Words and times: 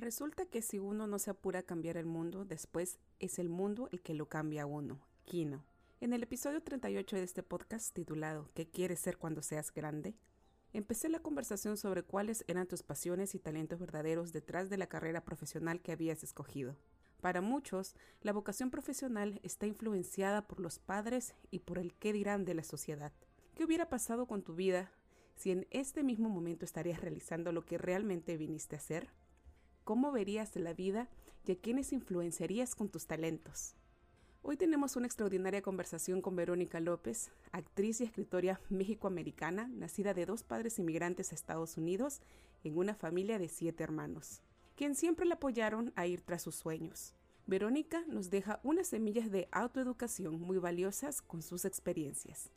Resulta 0.00 0.46
que 0.46 0.62
si 0.62 0.78
uno 0.78 1.06
no 1.06 1.18
se 1.18 1.28
apura 1.28 1.58
a 1.58 1.62
cambiar 1.62 1.98
el 1.98 2.06
mundo, 2.06 2.46
después 2.46 2.98
es 3.18 3.38
el 3.38 3.50
mundo 3.50 3.90
el 3.92 4.00
que 4.00 4.14
lo 4.14 4.30
cambia 4.30 4.62
a 4.62 4.66
uno. 4.66 4.98
Kino. 5.26 5.62
En 6.00 6.14
el 6.14 6.22
episodio 6.22 6.62
38 6.62 7.16
de 7.16 7.22
este 7.22 7.42
podcast 7.42 7.92
titulado 7.92 8.48
¿Qué 8.54 8.66
quieres 8.66 8.98
ser 8.98 9.18
cuando 9.18 9.42
seas 9.42 9.74
grande? 9.74 10.14
Empecé 10.72 11.10
la 11.10 11.18
conversación 11.18 11.76
sobre 11.76 12.02
cuáles 12.02 12.46
eran 12.48 12.66
tus 12.66 12.82
pasiones 12.82 13.34
y 13.34 13.40
talentos 13.40 13.78
verdaderos 13.78 14.32
detrás 14.32 14.70
de 14.70 14.78
la 14.78 14.86
carrera 14.86 15.22
profesional 15.22 15.82
que 15.82 15.92
habías 15.92 16.24
escogido. 16.24 16.76
Para 17.20 17.42
muchos, 17.42 17.94
la 18.22 18.32
vocación 18.32 18.70
profesional 18.70 19.38
está 19.42 19.66
influenciada 19.66 20.46
por 20.46 20.60
los 20.60 20.78
padres 20.78 21.34
y 21.50 21.58
por 21.58 21.76
el 21.78 21.92
qué 21.92 22.14
dirán 22.14 22.46
de 22.46 22.54
la 22.54 22.64
sociedad. 22.64 23.12
¿Qué 23.54 23.66
hubiera 23.66 23.90
pasado 23.90 24.26
con 24.26 24.42
tu 24.44 24.54
vida 24.54 24.90
si 25.36 25.50
en 25.50 25.66
este 25.70 26.02
mismo 26.02 26.30
momento 26.30 26.64
estarías 26.64 27.02
realizando 27.02 27.52
lo 27.52 27.66
que 27.66 27.76
realmente 27.76 28.38
viniste 28.38 28.76
a 28.76 28.78
hacer? 28.78 29.10
Cómo 29.90 30.12
verías 30.12 30.54
la 30.54 30.72
vida 30.72 31.08
y 31.44 31.50
a 31.50 31.56
quiénes 31.56 31.92
influenciarías 31.92 32.76
con 32.76 32.90
tus 32.90 33.08
talentos. 33.08 33.74
Hoy 34.40 34.56
tenemos 34.56 34.94
una 34.94 35.08
extraordinaria 35.08 35.62
conversación 35.62 36.22
con 36.22 36.36
Verónica 36.36 36.78
López, 36.78 37.32
actriz 37.50 38.00
y 38.00 38.04
escritora 38.04 38.60
mexicoamericana, 38.68 39.66
nacida 39.66 40.14
de 40.14 40.26
dos 40.26 40.44
padres 40.44 40.78
inmigrantes 40.78 41.32
a 41.32 41.34
Estados 41.34 41.76
Unidos 41.76 42.20
en 42.62 42.78
una 42.78 42.94
familia 42.94 43.40
de 43.40 43.48
siete 43.48 43.82
hermanos, 43.82 44.42
quien 44.76 44.94
siempre 44.94 45.26
la 45.26 45.34
apoyaron 45.34 45.92
a 45.96 46.06
ir 46.06 46.20
tras 46.20 46.42
sus 46.42 46.54
sueños. 46.54 47.16
Verónica 47.48 48.04
nos 48.06 48.30
deja 48.30 48.60
unas 48.62 48.86
semillas 48.86 49.32
de 49.32 49.48
autoeducación 49.50 50.40
muy 50.40 50.58
valiosas 50.58 51.20
con 51.20 51.42
sus 51.42 51.64
experiencias. 51.64 52.52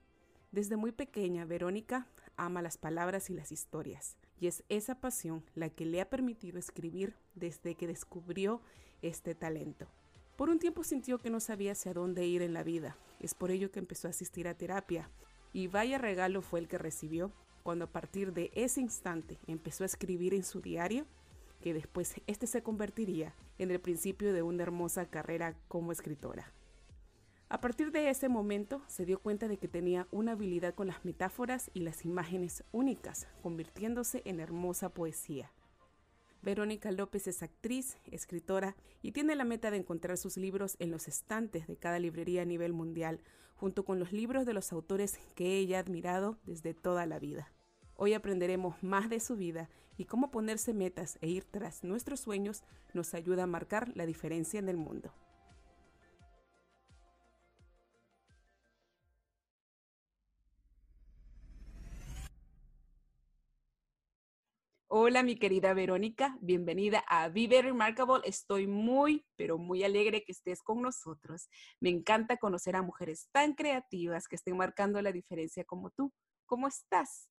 Desde 0.51 0.77
muy 0.77 0.91
pequeña, 0.91 1.45
Verónica 1.45 2.05
ama 2.37 2.61
las 2.61 2.77
palabras 2.77 3.31
y 3.31 3.33
las 3.33 3.51
historias, 3.51 4.17
y 4.43 4.47
es 4.47 4.61
esa 4.67 4.99
pasión 4.99 5.41
la 5.55 5.69
que 5.69 5.85
le 5.85 6.01
ha 6.01 6.09
permitido 6.09 6.59
escribir 6.59 7.15
desde 7.33 7.75
que 7.75 7.87
descubrió 7.87 8.59
este 9.01 9.35
talento. 9.35 9.87
Por 10.35 10.49
un 10.49 10.59
tiempo 10.59 10.83
sintió 10.83 11.17
que 11.17 11.29
no 11.29 11.39
sabía 11.39 11.71
hacia 11.71 11.93
dónde 11.93 12.27
ir 12.27 12.41
en 12.41 12.53
la 12.53 12.61
vida, 12.61 12.97
es 13.21 13.35
por 13.35 13.51
ello 13.51 13.71
que 13.71 13.79
empezó 13.79 14.07
a 14.07 14.09
asistir 14.09 14.49
a 14.49 14.57
terapia, 14.57 15.09
y 15.53 15.67
vaya 15.67 15.97
regalo 15.97 16.41
fue 16.41 16.59
el 16.59 16.67
que 16.67 16.77
recibió 16.77 17.31
cuando 17.63 17.85
a 17.85 17.91
partir 17.93 18.33
de 18.33 18.51
ese 18.53 18.81
instante 18.81 19.39
empezó 19.47 19.83
a 19.83 19.87
escribir 19.87 20.33
en 20.33 20.43
su 20.43 20.59
diario, 20.59 21.05
que 21.61 21.73
después 21.73 22.13
este 22.27 22.45
se 22.45 22.63
convertiría 22.63 23.33
en 23.59 23.71
el 23.71 23.79
principio 23.79 24.33
de 24.33 24.41
una 24.41 24.63
hermosa 24.63 25.05
carrera 25.05 25.55
como 25.69 25.93
escritora. 25.93 26.51
A 27.53 27.61
partir 27.61 27.91
de 27.91 28.09
ese 28.09 28.29
momento 28.29 28.81
se 28.87 29.05
dio 29.05 29.19
cuenta 29.19 29.47
de 29.47 29.57
que 29.57 29.67
tenía 29.67 30.07
una 30.09 30.31
habilidad 30.31 30.73
con 30.73 30.87
las 30.87 31.05
metáforas 31.05 31.69
y 31.75 31.81
las 31.81 32.03
imágenes 32.03 32.63
únicas, 32.71 33.27
convirtiéndose 33.43 34.23
en 34.25 34.39
hermosa 34.39 34.89
poesía. 34.89 35.51
Verónica 36.41 36.91
López 36.91 37.27
es 37.27 37.43
actriz, 37.43 37.99
escritora 38.11 38.75
y 39.03 39.11
tiene 39.11 39.35
la 39.35 39.43
meta 39.43 39.69
de 39.69 39.77
encontrar 39.77 40.17
sus 40.17 40.35
libros 40.35 40.77
en 40.79 40.89
los 40.89 41.07
estantes 41.07 41.67
de 41.67 41.77
cada 41.77 41.99
librería 41.99 42.41
a 42.41 42.45
nivel 42.45 42.73
mundial, 42.73 43.21
junto 43.53 43.85
con 43.85 43.99
los 43.99 44.11
libros 44.11 44.47
de 44.47 44.53
los 44.53 44.73
autores 44.73 45.19
que 45.35 45.55
ella 45.59 45.77
ha 45.77 45.81
admirado 45.81 46.39
desde 46.47 46.73
toda 46.73 47.05
la 47.05 47.19
vida. 47.19 47.53
Hoy 47.95 48.15
aprenderemos 48.15 48.81
más 48.81 49.11
de 49.11 49.19
su 49.19 49.35
vida 49.35 49.69
y 49.95 50.05
cómo 50.05 50.31
ponerse 50.31 50.73
metas 50.73 51.19
e 51.21 51.27
ir 51.27 51.43
tras 51.43 51.83
nuestros 51.83 52.19
sueños 52.19 52.63
nos 52.95 53.13
ayuda 53.13 53.43
a 53.43 53.47
marcar 53.47 53.95
la 53.95 54.07
diferencia 54.07 54.57
en 54.57 54.69
el 54.69 54.77
mundo. 54.77 55.13
Hola, 65.05 65.21
mi 65.21 65.35
querida 65.35 65.73
Verónica, 65.73 66.37
bienvenida 66.39 67.03
a 67.09 67.27
Vive 67.27 67.61
Remarkable. 67.61 68.21
Estoy 68.23 68.67
muy, 68.67 69.25
pero 69.35 69.57
muy 69.57 69.83
alegre 69.83 70.23
que 70.23 70.31
estés 70.31 70.63
con 70.63 70.81
nosotros. 70.81 71.49
Me 71.81 71.89
encanta 71.89 72.37
conocer 72.37 72.77
a 72.77 72.81
mujeres 72.81 73.27
tan 73.33 73.53
creativas 73.53 74.29
que 74.29 74.37
estén 74.37 74.55
marcando 74.55 75.01
la 75.01 75.11
diferencia 75.11 75.65
como 75.65 75.89
tú. 75.89 76.13
¿Cómo 76.45 76.69
estás? 76.69 77.29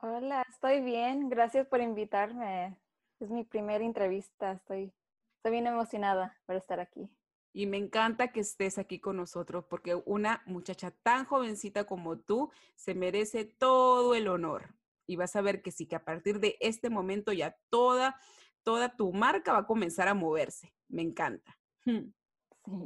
Hola, 0.00 0.44
estoy 0.50 0.80
bien. 0.80 1.28
Gracias 1.28 1.68
por 1.68 1.80
invitarme. 1.80 2.76
Es 3.20 3.30
mi 3.30 3.44
primera 3.44 3.84
entrevista. 3.84 4.50
Estoy, 4.50 4.92
estoy 5.36 5.52
bien 5.52 5.68
emocionada 5.68 6.36
por 6.46 6.56
estar 6.56 6.80
aquí. 6.80 7.08
Y 7.52 7.66
me 7.66 7.76
encanta 7.76 8.32
que 8.32 8.40
estés 8.40 8.76
aquí 8.76 8.98
con 8.98 9.18
nosotros 9.18 9.64
porque 9.70 9.94
una 9.94 10.42
muchacha 10.46 10.90
tan 10.90 11.26
jovencita 11.26 11.84
como 11.84 12.18
tú 12.18 12.50
se 12.74 12.96
merece 12.96 13.44
todo 13.44 14.16
el 14.16 14.26
honor 14.26 14.77
y 15.08 15.16
vas 15.16 15.34
a 15.34 15.40
ver 15.40 15.62
que 15.62 15.72
sí, 15.72 15.86
que 15.86 15.96
a 15.96 16.04
partir 16.04 16.38
de 16.38 16.56
este 16.60 16.90
momento 16.90 17.32
ya 17.32 17.56
toda, 17.70 18.14
toda 18.62 18.94
tu 18.94 19.12
marca 19.12 19.52
va 19.54 19.60
a 19.60 19.66
comenzar 19.66 20.06
a 20.06 20.14
moverse. 20.14 20.72
Me 20.86 21.02
encanta. 21.02 21.58
Sí, 21.82 22.12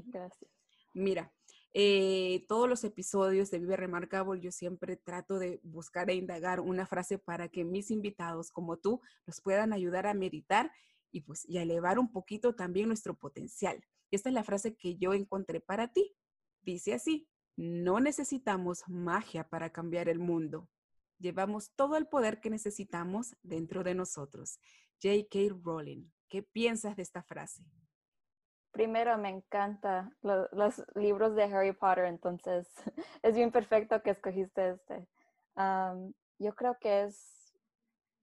gracias. 0.06 0.50
Mira, 0.94 1.34
eh, 1.74 2.44
todos 2.48 2.68
los 2.68 2.84
episodios 2.84 3.50
de 3.50 3.58
Vive 3.58 3.76
Remarkable 3.76 4.40
yo 4.40 4.52
siempre 4.52 4.96
trato 4.96 5.38
de 5.38 5.58
buscar 5.64 6.10
e 6.10 6.14
indagar 6.14 6.60
una 6.60 6.86
frase 6.86 7.18
para 7.18 7.48
que 7.48 7.64
mis 7.64 7.90
invitados 7.90 8.52
como 8.52 8.76
tú 8.76 9.00
nos 9.26 9.40
puedan 9.40 9.72
ayudar 9.72 10.06
a 10.06 10.14
meditar 10.14 10.70
y 11.10 11.22
pues 11.22 11.48
y 11.48 11.58
a 11.58 11.62
elevar 11.62 11.98
un 11.98 12.12
poquito 12.12 12.54
también 12.54 12.86
nuestro 12.86 13.16
potencial. 13.18 13.84
Esta 14.12 14.28
es 14.28 14.34
la 14.34 14.44
frase 14.44 14.76
que 14.76 14.96
yo 14.96 15.12
encontré 15.12 15.60
para 15.60 15.92
ti. 15.92 16.14
Dice 16.60 16.94
así, 16.94 17.26
no 17.56 17.98
necesitamos 17.98 18.84
magia 18.86 19.48
para 19.48 19.70
cambiar 19.70 20.08
el 20.08 20.20
mundo, 20.20 20.68
Llevamos 21.22 21.70
todo 21.76 21.96
el 21.96 22.08
poder 22.08 22.40
que 22.40 22.50
necesitamos 22.50 23.36
dentro 23.42 23.84
de 23.84 23.94
nosotros. 23.94 24.58
J.K. 25.00 25.54
Rowling, 25.62 26.10
¿qué 26.28 26.42
piensas 26.42 26.96
de 26.96 27.02
esta 27.02 27.22
frase? 27.22 27.62
Primero, 28.72 29.16
me 29.18 29.28
encanta 29.28 30.10
los 30.22 30.82
libros 30.96 31.36
de 31.36 31.44
Harry 31.44 31.72
Potter, 31.72 32.06
entonces 32.06 32.68
es 33.22 33.36
bien 33.36 33.52
perfecto 33.52 34.02
que 34.02 34.10
escogiste 34.10 34.70
este. 34.70 35.06
yo 36.38 36.54
creo 36.56 36.76
que 36.80 37.04
es 37.04 37.54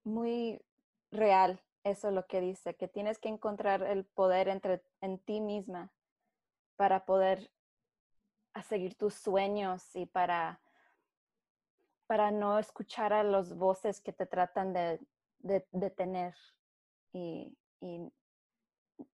muy 0.04 0.62
real 1.10 1.64
eso 1.86 2.12
lo 2.12 2.28
que 2.28 2.42
dice, 2.42 2.76
que 2.76 2.90
tienes 2.90 3.18
que 3.18 3.30
encontrar 3.30 3.82
el 3.84 4.04
poder 4.04 4.50
entre, 4.50 4.84
en 5.00 5.20
ti 5.20 5.40
misma 5.40 5.90
para 6.76 7.06
poder 7.06 7.50
seguir 8.68 8.96
tus 8.96 9.14
sueños 9.14 9.96
y 9.96 10.06
para 10.06 10.60
para 12.10 12.32
no 12.32 12.58
escuchar 12.58 13.14
a 13.14 13.22
las 13.22 13.56
voces 13.56 14.02
que 14.02 14.12
te 14.12 14.26
tratan 14.26 14.74
de, 14.74 15.00
detener. 15.72 16.34
Y, 17.14 17.56
y 17.82 18.12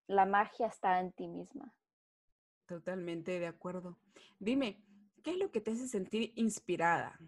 la 0.08 0.26
magia 0.26 0.68
está 0.68 1.02
en 1.02 1.12
ti 1.12 1.28
misma. 1.28 1.76
Totalmente 2.66 3.38
de 3.38 3.48
acuerdo. 3.48 4.00
Dime, 4.40 4.82
qué 5.22 5.32
es 5.32 5.38
lo 5.38 5.52
que 5.52 5.60
te 5.60 5.72
hace 5.72 5.90
sentir 5.90 6.32
inspirada? 6.38 7.20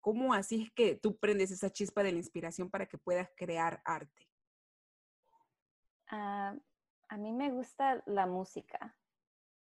¿Cómo 0.00 0.32
así 0.32 0.62
es 0.62 0.70
que 0.70 0.94
tú 0.94 1.16
prendes 1.16 1.50
esa 1.50 1.70
chispa 1.70 2.04
de 2.04 2.12
la 2.12 2.18
inspiración 2.18 2.70
para 2.70 2.86
que 2.86 2.96
puedas 2.96 3.28
crear 3.36 3.82
arte? 3.84 4.30
Ah, 6.06 6.54
a 7.08 7.16
mí 7.16 7.32
me 7.32 7.50
gusta 7.50 8.00
la 8.06 8.26
música. 8.26 8.96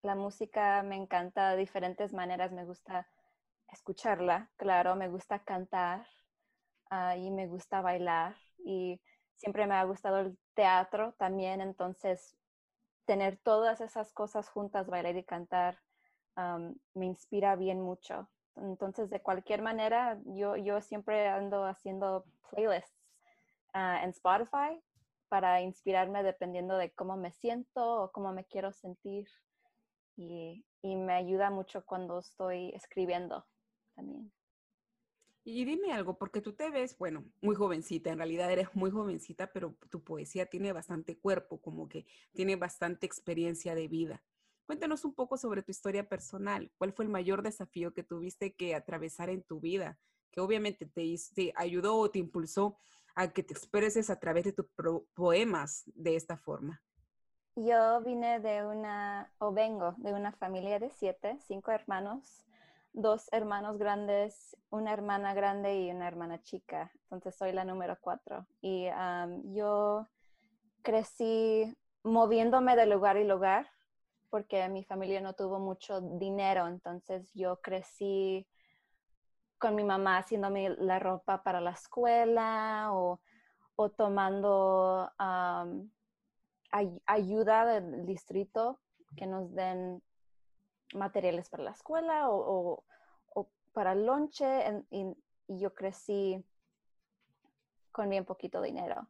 La 0.02 0.16
música 0.16 0.82
me 0.82 0.96
encanta 0.96 1.52
de 1.52 1.56
diferentes 1.56 2.12
maneras. 2.12 2.52
Me 2.52 2.66
gusta 2.66 3.08
escucharla, 3.72 4.50
claro, 4.56 4.96
me 4.96 5.08
gusta 5.08 5.40
cantar 5.40 6.06
ah, 6.90 7.16
y 7.16 7.30
me 7.30 7.46
gusta 7.46 7.80
bailar. 7.80 8.36
Y 8.58 9.00
siempre 9.34 9.66
me 9.66 9.74
ha 9.74 9.84
gustado 9.84 10.20
el 10.20 10.38
teatro 10.54 11.14
también, 11.18 11.60
entonces 11.60 12.36
tener 13.04 13.38
todas 13.38 13.80
esas 13.80 14.12
cosas 14.12 14.48
juntas, 14.48 14.88
bailar 14.88 15.16
y 15.16 15.24
cantar, 15.24 15.78
me 16.94 17.06
inspira 17.06 17.56
bien 17.56 17.80
mucho. 17.80 18.28
Entonces, 18.56 19.10
de 19.10 19.20
cualquier 19.22 19.62
manera, 19.62 20.18
yo, 20.24 20.56
yo 20.56 20.80
siempre 20.80 21.28
ando 21.28 21.64
haciendo 21.64 22.24
playlists 22.50 22.92
ah, 23.74 24.00
en 24.02 24.10
Spotify 24.10 24.82
para 25.28 25.60
inspirarme 25.60 26.22
dependiendo 26.22 26.76
de 26.76 26.90
cómo 26.92 27.16
me 27.16 27.32
siento 27.32 28.02
o 28.02 28.12
cómo 28.12 28.32
me 28.32 28.44
quiero 28.44 28.72
sentir. 28.72 29.28
Y, 30.16 30.64
y 30.82 30.96
me 30.96 31.12
ayuda 31.12 31.50
mucho 31.50 31.84
cuando 31.84 32.18
estoy 32.18 32.70
escribiendo 32.74 33.44
también. 33.96 34.31
Y 35.43 35.64
dime 35.64 35.93
algo, 35.93 36.19
porque 36.19 36.40
tú 36.40 36.54
te 36.54 36.70
ves, 36.70 36.98
bueno, 36.98 37.25
muy 37.40 37.54
jovencita, 37.54 38.10
en 38.10 38.19
realidad 38.19 38.50
eres 38.50 38.75
muy 38.75 38.90
jovencita, 38.90 39.52
pero 39.52 39.76
tu 39.90 40.02
poesía 40.02 40.46
tiene 40.46 40.72
bastante 40.72 41.19
cuerpo, 41.19 41.60
como 41.60 41.88
que 41.88 42.04
tiene 42.32 42.56
bastante 42.56 43.06
experiencia 43.06 43.75
de 43.75 43.87
vida. 43.88 44.22
Cuéntanos 44.66 45.04
un 45.04 45.14
poco 45.14 45.37
sobre 45.37 45.62
tu 45.62 45.70
historia 45.70 46.08
personal. 46.08 46.72
¿Cuál 46.78 46.93
fue 46.93 47.04
el 47.04 47.12
mayor 47.12 47.43
desafío 47.43 47.94
que 47.94 48.02
tuviste 48.02 48.54
que 48.54 48.75
atravesar 48.75 49.31
en 49.31 49.44
tu 49.44 49.60
vida? 49.60 49.99
Que 50.32 50.40
obviamente 50.40 50.84
te, 50.84 51.14
te 51.34 51.52
ayudó 51.54 51.96
o 51.96 52.10
te 52.10 52.19
impulsó 52.19 52.76
a 53.14 53.32
que 53.32 53.44
te 53.44 53.54
expreses 53.54 54.10
a 54.10 54.19
través 54.19 54.44
de 54.44 54.52
tus 54.52 54.66
poemas 55.14 55.84
de 55.94 56.16
esta 56.16 56.37
forma. 56.37 56.82
Yo 57.54 58.00
vine 58.00 58.40
de 58.40 58.66
una, 58.66 59.32
o 59.38 59.52
vengo 59.52 59.94
de 59.99 60.12
una 60.12 60.32
familia 60.32 60.81
de 60.81 60.90
siete, 60.90 61.38
cinco 61.46 61.70
hermanos 61.70 62.44
dos 62.96 63.28
hermanos 63.31 63.76
grandes, 63.76 64.56
una 64.70 64.93
hermana 64.93 65.34
grande 65.34 65.81
y 65.81 65.90
una 65.90 66.08
hermana 66.08 66.43
chica. 66.43 66.90
Entonces 67.02 67.37
soy 67.37 67.52
la 67.52 67.64
número 67.64 67.98
cuatro. 68.00 68.46
Y 68.62 68.88
yo 69.52 70.06
crecí 70.82 71.76
moviéndome 72.02 72.75
de 72.75 72.87
lugar 72.87 73.19
y 73.19 73.25
lugar 73.25 73.69
porque 74.31 74.66
mi 74.70 74.82
familia 74.82 75.20
no 75.20 75.34
tuvo 75.34 75.58
mucho 75.58 76.00
dinero. 76.00 76.66
Entonces 76.66 77.31
yo 77.34 77.60
crecí 77.60 78.48
con 79.58 79.75
mi 79.75 79.84
mamá 79.84 80.16
haciéndome 80.16 80.70
la 80.70 80.99
ropa 80.99 81.42
para 81.42 81.60
la 81.60 81.72
escuela 81.72 82.88
o, 82.92 83.20
tomando 83.90 85.12
ayuda 87.06 87.66
del 87.66 88.06
distrito 88.06 88.81
que 89.16 89.26
nos 89.26 89.54
den 89.54 90.02
materiales 90.94 91.48
para 91.48 91.64
la 91.64 91.70
escuela 91.72 92.30
o, 92.30 92.84
para 93.72 93.92
el 93.92 94.06
lonche 94.06 94.84
y, 94.90 95.14
yo 95.48 95.74
crecí 95.74 96.42
con 97.92 98.08
bien 98.08 98.24
poquito 98.24 98.60
dinero. 98.60 99.06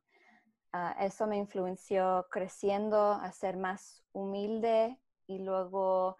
Ah, 0.72 0.94
eso 1.00 1.26
me 1.26 1.38
influenció 1.38 2.26
creciendo 2.30 3.12
a 3.12 3.32
ser 3.32 3.56
más 3.56 4.04
humilde 4.12 4.98
y 5.26 5.38
luego 5.38 6.18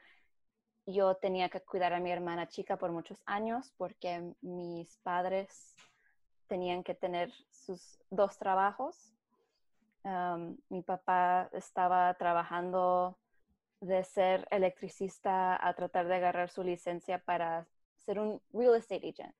yo 0.86 1.16
tenía 1.16 1.48
que 1.48 1.60
cuidar 1.60 1.92
a 1.92 2.00
mi 2.00 2.10
hermana 2.10 2.48
chica 2.48 2.78
por 2.78 2.92
muchos 2.92 3.20
años 3.26 3.74
porque 3.76 4.32
mis 4.40 4.96
padres 4.98 5.74
tenían 6.46 6.82
que 6.82 6.94
tener 6.94 7.32
sus 7.50 7.98
dos 8.10 8.38
trabajos. 8.38 9.12
mi 10.68 10.82
papá 10.82 11.50
estaba 11.52 12.14
trabajando 12.14 13.18
de 13.80 14.04
ser 14.04 14.46
electricista 14.50 15.56
a 15.66 15.74
tratar 15.74 16.06
de 16.06 16.16
agarrar 16.16 16.50
su 16.50 16.62
licencia 16.62 17.18
para 17.18 17.66
ser 17.96 18.18
un 18.18 18.40
real 18.52 18.76
estate 18.76 19.08
agent. 19.08 19.34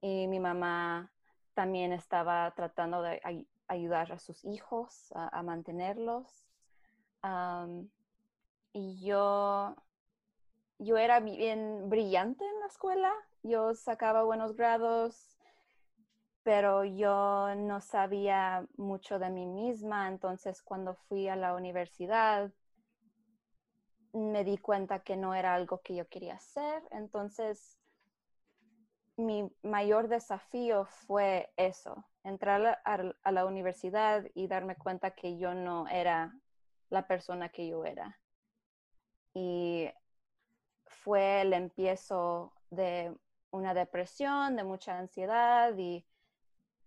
Y 0.00 0.26
mi 0.28 0.38
mamá 0.38 1.10
también 1.54 1.92
estaba 1.92 2.52
tratando 2.54 3.02
de 3.02 3.20
ayudar 3.68 4.12
a 4.12 4.18
sus 4.18 4.44
hijos 4.44 5.12
a, 5.14 5.42
mantenerlos. 5.42 6.44
y 8.72 9.00
yo, 9.06 9.74
yo 10.78 10.96
era 10.98 11.20
bien 11.20 11.88
brillante 11.88 12.44
en 12.44 12.60
la 12.60 12.66
escuela. 12.66 13.12
Yo 13.42 13.74
sacaba 13.74 14.24
buenos 14.24 14.56
grados, 14.56 15.38
pero 16.42 16.84
yo 16.84 17.54
no 17.56 17.80
sabía 17.80 18.66
mucho 18.76 19.18
de 19.18 19.30
mí 19.30 19.46
misma. 19.46 20.08
Entonces, 20.08 20.62
cuando 20.62 20.94
fui 20.94 21.28
a 21.28 21.36
la 21.36 21.54
universidad, 21.54 22.50
me 24.14 24.44
di 24.44 24.58
cuenta 24.58 25.00
que 25.00 25.16
no 25.16 25.34
era 25.34 25.54
algo 25.54 25.80
que 25.82 25.96
yo 25.96 26.08
quería 26.08 26.34
hacer. 26.34 26.82
Entonces, 26.92 27.76
mi 29.16 29.50
mayor 29.62 30.08
desafío 30.08 30.86
fue 30.86 31.52
eso, 31.56 32.04
entrar 32.22 32.80
a, 32.84 33.30
la 33.32 33.44
universidad 33.44 34.24
y 34.34 34.46
darme 34.46 34.76
cuenta 34.76 35.10
que 35.12 35.36
yo 35.36 35.54
no 35.54 35.88
era 35.88 36.32
la 36.90 37.06
persona 37.06 37.48
que 37.48 37.68
yo 37.68 37.84
era. 37.84 38.20
Y 39.34 39.90
fue 40.86 41.42
el 41.42 41.52
empiezo 41.52 42.52
de 42.70 43.16
una 43.50 43.74
depresión, 43.74 44.56
de 44.56 44.64
mucha 44.64 44.96
ansiedad 44.96 45.76
y, 45.76 46.06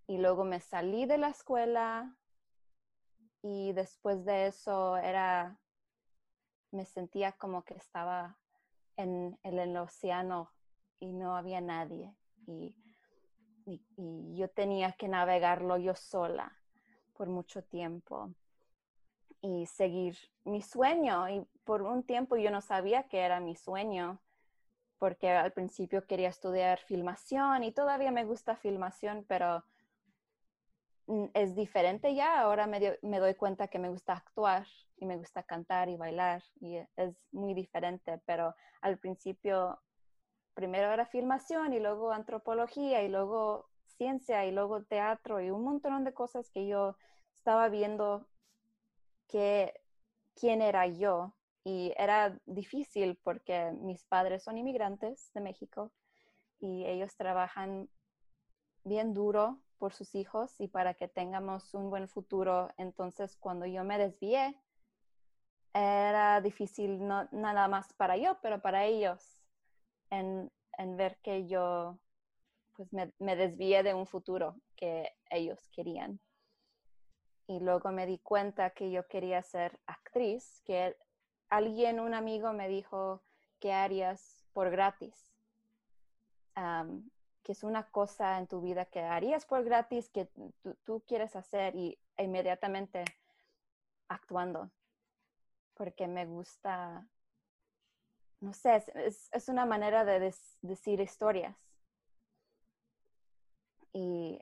y 0.07 0.17
luego 0.17 0.45
me 0.45 0.61
salí 0.61 1.05
de 1.05 1.17
la 1.17 1.29
escuela 1.29 2.17
y 3.41 3.73
después 3.73 4.23
de 4.25 4.47
eso 4.47 4.97
era 4.97 5.57
me 6.71 6.85
sentía 6.85 7.31
como 7.33 7.63
que 7.63 7.75
estaba 7.75 8.37
en, 8.95 9.37
el 9.43 9.77
océano 9.77 10.51
y 10.99 11.13
no 11.13 11.35
había 11.35 11.61
nadie. 11.61 12.15
Y, 12.47 12.75
yo 14.33 14.47
tenía 14.49 14.93
que 14.93 15.09
navegarlo 15.09 15.75
yo 15.75 15.93
sola 15.93 16.57
por 17.17 17.27
mucho 17.27 17.61
tiempo 17.65 18.33
y 19.41 19.65
seguir 19.65 20.17
mi 20.45 20.61
sueño. 20.61 21.27
Y 21.27 21.45
por 21.65 21.81
un 21.81 22.03
tiempo 22.03 22.37
yo 22.37 22.49
no 22.49 22.61
sabía 22.61 23.03
que 23.09 23.19
era 23.19 23.41
mi 23.41 23.57
sueño, 23.57 24.21
porque 24.99 25.31
al 25.31 25.51
principio 25.51 26.07
quería 26.07 26.29
estudiar 26.29 26.79
filmación 26.79 27.65
y 27.65 27.73
todavía 27.73 28.11
me 28.11 28.23
gusta 28.23 28.55
filmación, 28.55 29.25
pero 29.27 29.65
es 31.33 31.55
diferente 31.55 32.13
ya. 32.15 32.41
Ahora 32.41 32.67
me, 32.67 32.97
me 33.01 33.19
doy 33.19 33.35
cuenta 33.35 33.67
que 33.67 33.79
me 33.79 33.89
gusta 33.89 34.13
actuar 34.13 34.67
y 34.97 35.05
me 35.05 35.17
gusta 35.17 35.43
cantar 35.43 35.89
y 35.89 35.95
bailar 35.95 36.43
y 36.59 36.77
es 36.95 37.15
muy 37.31 37.53
diferente, 37.53 38.21
pero 38.25 38.55
al 38.81 38.97
principio 38.97 39.79
primero 40.53 40.91
era 40.91 41.05
filmación 41.05 41.73
y 41.73 41.79
luego 41.79 42.11
antropología 42.11 43.03
y 43.03 43.09
luego 43.09 43.69
ciencia 43.85 44.45
y 44.45 44.51
luego 44.51 44.83
teatro 44.83 45.39
y 45.39 45.51
un 45.51 45.63
montón 45.63 46.03
de 46.03 46.13
cosas 46.13 46.49
que 46.49 46.67
yo 46.67 46.97
estaba 47.33 47.69
viendo 47.69 48.27
que 49.27 49.73
quién 50.35 50.61
era 50.61 50.87
yo 50.87 51.35
y 51.63 51.93
era 51.97 52.39
difícil 52.45 53.19
porque 53.23 53.71
mis 53.81 54.03
padres 54.05 54.43
son 54.43 54.57
inmigrantes 54.57 55.31
de 55.33 55.41
México 55.41 55.91
y 56.59 56.85
ellos 56.85 57.15
trabajan 57.15 57.89
bien 58.83 59.13
duro 59.13 59.59
por 59.77 59.93
sus 59.93 60.15
hijos 60.15 60.59
y 60.59 60.67
para 60.67 60.93
que 60.93 61.07
tengamos 61.07 61.73
un 61.73 61.89
buen 61.89 62.07
futuro. 62.07 62.69
Entonces, 62.77 63.37
cuando 63.37 63.65
yo 63.65 63.83
me 63.83 63.97
desvié 63.97 64.55
era 65.73 66.41
difícil 66.41 67.05
no 67.05 67.27
nada 67.31 67.67
más 67.67 67.93
para 67.93 68.17
yo, 68.17 68.39
pero 68.41 68.61
para 68.61 68.85
ellos, 68.85 69.43
en, 70.09 70.51
ver 70.95 71.17
que 71.21 71.47
yo 71.47 71.99
pues 72.73 72.91
me, 72.93 73.11
me, 73.19 73.35
desvié 73.35 73.83
de 73.83 73.93
un 73.93 74.07
futuro 74.07 74.55
que 74.75 75.15
ellos 75.29 75.67
querían. 75.71 76.19
Y 77.47 77.59
luego 77.59 77.91
me 77.91 78.05
di 78.05 78.19
cuenta 78.19 78.71
que 78.71 78.91
yo 78.91 79.07
quería 79.07 79.41
ser 79.41 79.79
actriz, 79.85 80.61
que 80.65 80.95
alguien, 81.49 81.99
un 81.99 82.13
amigo 82.13 82.53
me 82.53 82.67
dijo 82.67 83.23
que 83.59 83.73
harías 83.73 84.45
por 84.53 84.69
gratis, 84.69 85.33
que 87.47 87.53
es 87.53 87.63
una 87.63 87.89
cosa 87.89 88.37
en 88.37 88.45
tu 88.45 88.59
vida 88.59 88.83
que 88.83 88.99
harías 88.99 89.45
por 89.45 89.63
gratis, 89.63 90.09
que 90.09 90.29
tú 90.83 91.01
quieres 91.07 91.33
hacer 91.37 91.73
y 91.77 91.97
inmediatamente 92.17 93.05
actuando 94.09 94.69
porque 95.77 96.07
me 96.07 96.25
gusta, 96.25 97.07
no 98.41 98.51
sé, 98.53 98.83
es, 98.95 99.47
una 99.47 99.65
manera 99.65 100.03
de 100.03 100.33
decir 100.61 100.99
historias. 100.99 101.55
Y 103.93 104.41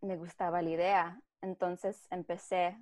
me 0.00 0.16
gustaba 0.16 0.60
la 0.60 0.70
idea. 0.70 1.22
Entonces 1.40 2.06
empecé 2.10 2.76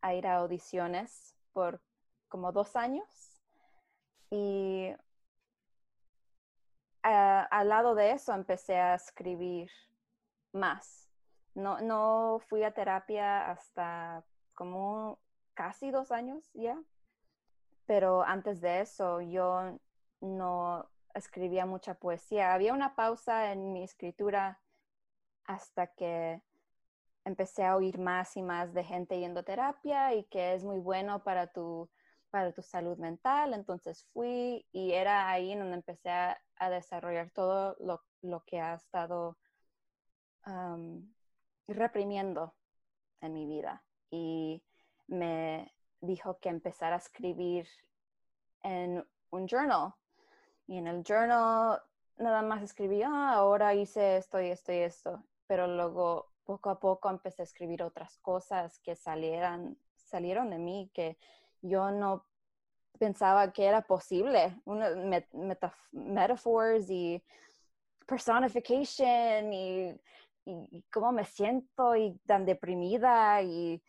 a 0.00 0.14
ir 0.14 0.26
a 0.26 0.38
audiciones 0.38 1.34
por 1.52 1.80
como 2.28 2.50
dos 2.52 2.76
años 2.76 3.06
y 4.30 4.92
al 7.06 7.68
lado 7.68 7.94
de 7.94 8.12
eso 8.12 8.32
empecé 8.32 8.76
a 8.78 8.94
escribir 8.94 9.70
más. 10.52 11.08
No, 11.54 11.80
no 11.80 12.40
fui 12.48 12.64
a 12.64 12.72
terapia 12.72 13.50
hasta 13.50 14.24
como 14.54 15.18
casi 15.54 15.90
dos 15.90 16.10
años 16.10 16.50
ya, 16.54 16.78
pero 17.86 18.22
antes 18.22 18.60
de 18.60 18.80
eso 18.80 19.20
yo 19.20 19.78
no 20.20 20.90
escribía 21.14 21.64
mucha 21.64 21.94
poesía. 21.94 22.52
Había 22.52 22.72
una 22.72 22.94
pausa 22.94 23.52
en 23.52 23.72
mi 23.72 23.82
escritura 23.82 24.60
hasta 25.44 25.86
que 25.86 26.42
empecé 27.24 27.64
a 27.64 27.76
oír 27.76 27.98
más 27.98 28.36
y 28.36 28.42
más 28.42 28.74
de 28.74 28.84
gente 28.84 29.18
yendo 29.18 29.40
a 29.40 29.44
terapia 29.44 30.14
y 30.14 30.24
que 30.24 30.54
es 30.54 30.64
muy 30.64 30.78
bueno 30.78 31.22
para 31.22 31.46
tu, 31.46 31.88
para 32.30 32.52
tu 32.52 32.62
salud 32.62 32.96
mental. 32.98 33.54
Entonces 33.54 34.04
fui 34.12 34.66
y 34.72 34.92
era 34.92 35.28
ahí 35.28 35.54
donde 35.54 35.76
empecé 35.76 36.10
a, 36.10 36.38
desarrollar 36.70 37.30
todo 37.30 37.76
lo, 37.80 38.44
que 38.44 38.60
ha 38.60 38.74
estado 38.74 39.36
reprimiendo 41.66 42.54
en 43.20 43.32
mi 43.34 43.46
vida. 43.46 43.84
Y 44.10 44.62
me 45.08 45.74
dijo 46.00 46.38
que 46.38 46.48
empezara 46.48 46.96
a 46.96 46.98
escribir 46.98 47.66
en 48.62 49.06
un 49.30 49.46
journal. 49.46 49.94
Y 50.66 50.78
en 50.78 50.86
el 50.86 51.02
journal 51.04 51.80
nada 52.18 52.42
más 52.42 52.62
escribí, 52.62 53.02
ah, 53.02 53.34
ahora 53.34 53.74
hice 53.74 54.16
esto 54.16 54.40
y 54.40 54.50
esto 54.50 54.72
y 54.72 54.78
esto. 54.78 55.24
Pero 55.46 55.66
luego, 55.66 56.32
poco 56.44 56.70
a 56.70 56.80
poco, 56.80 57.10
empecé 57.10 57.42
a 57.42 57.44
escribir 57.44 57.82
otras 57.82 58.18
cosas 58.18 58.78
que 58.80 58.96
salieran, 58.96 59.78
salieron 59.94 60.50
de 60.50 60.58
mí, 60.58 60.90
que 60.92 61.18
yo 61.68 61.90
no 61.90 62.26
pensaba 62.98 63.52
que 63.52 63.64
era 63.64 63.82
posible. 63.82 64.60
Una, 64.64 64.90
metaphors 65.92 66.90
y 66.90 67.22
personification 68.06 69.52
y, 69.52 70.00
y, 70.44 70.82
cómo 70.92 71.12
me 71.12 71.24
siento 71.24 71.96
y 71.96 72.18
tan 72.26 72.44
deprimida 72.44 73.42
y, 73.42 73.82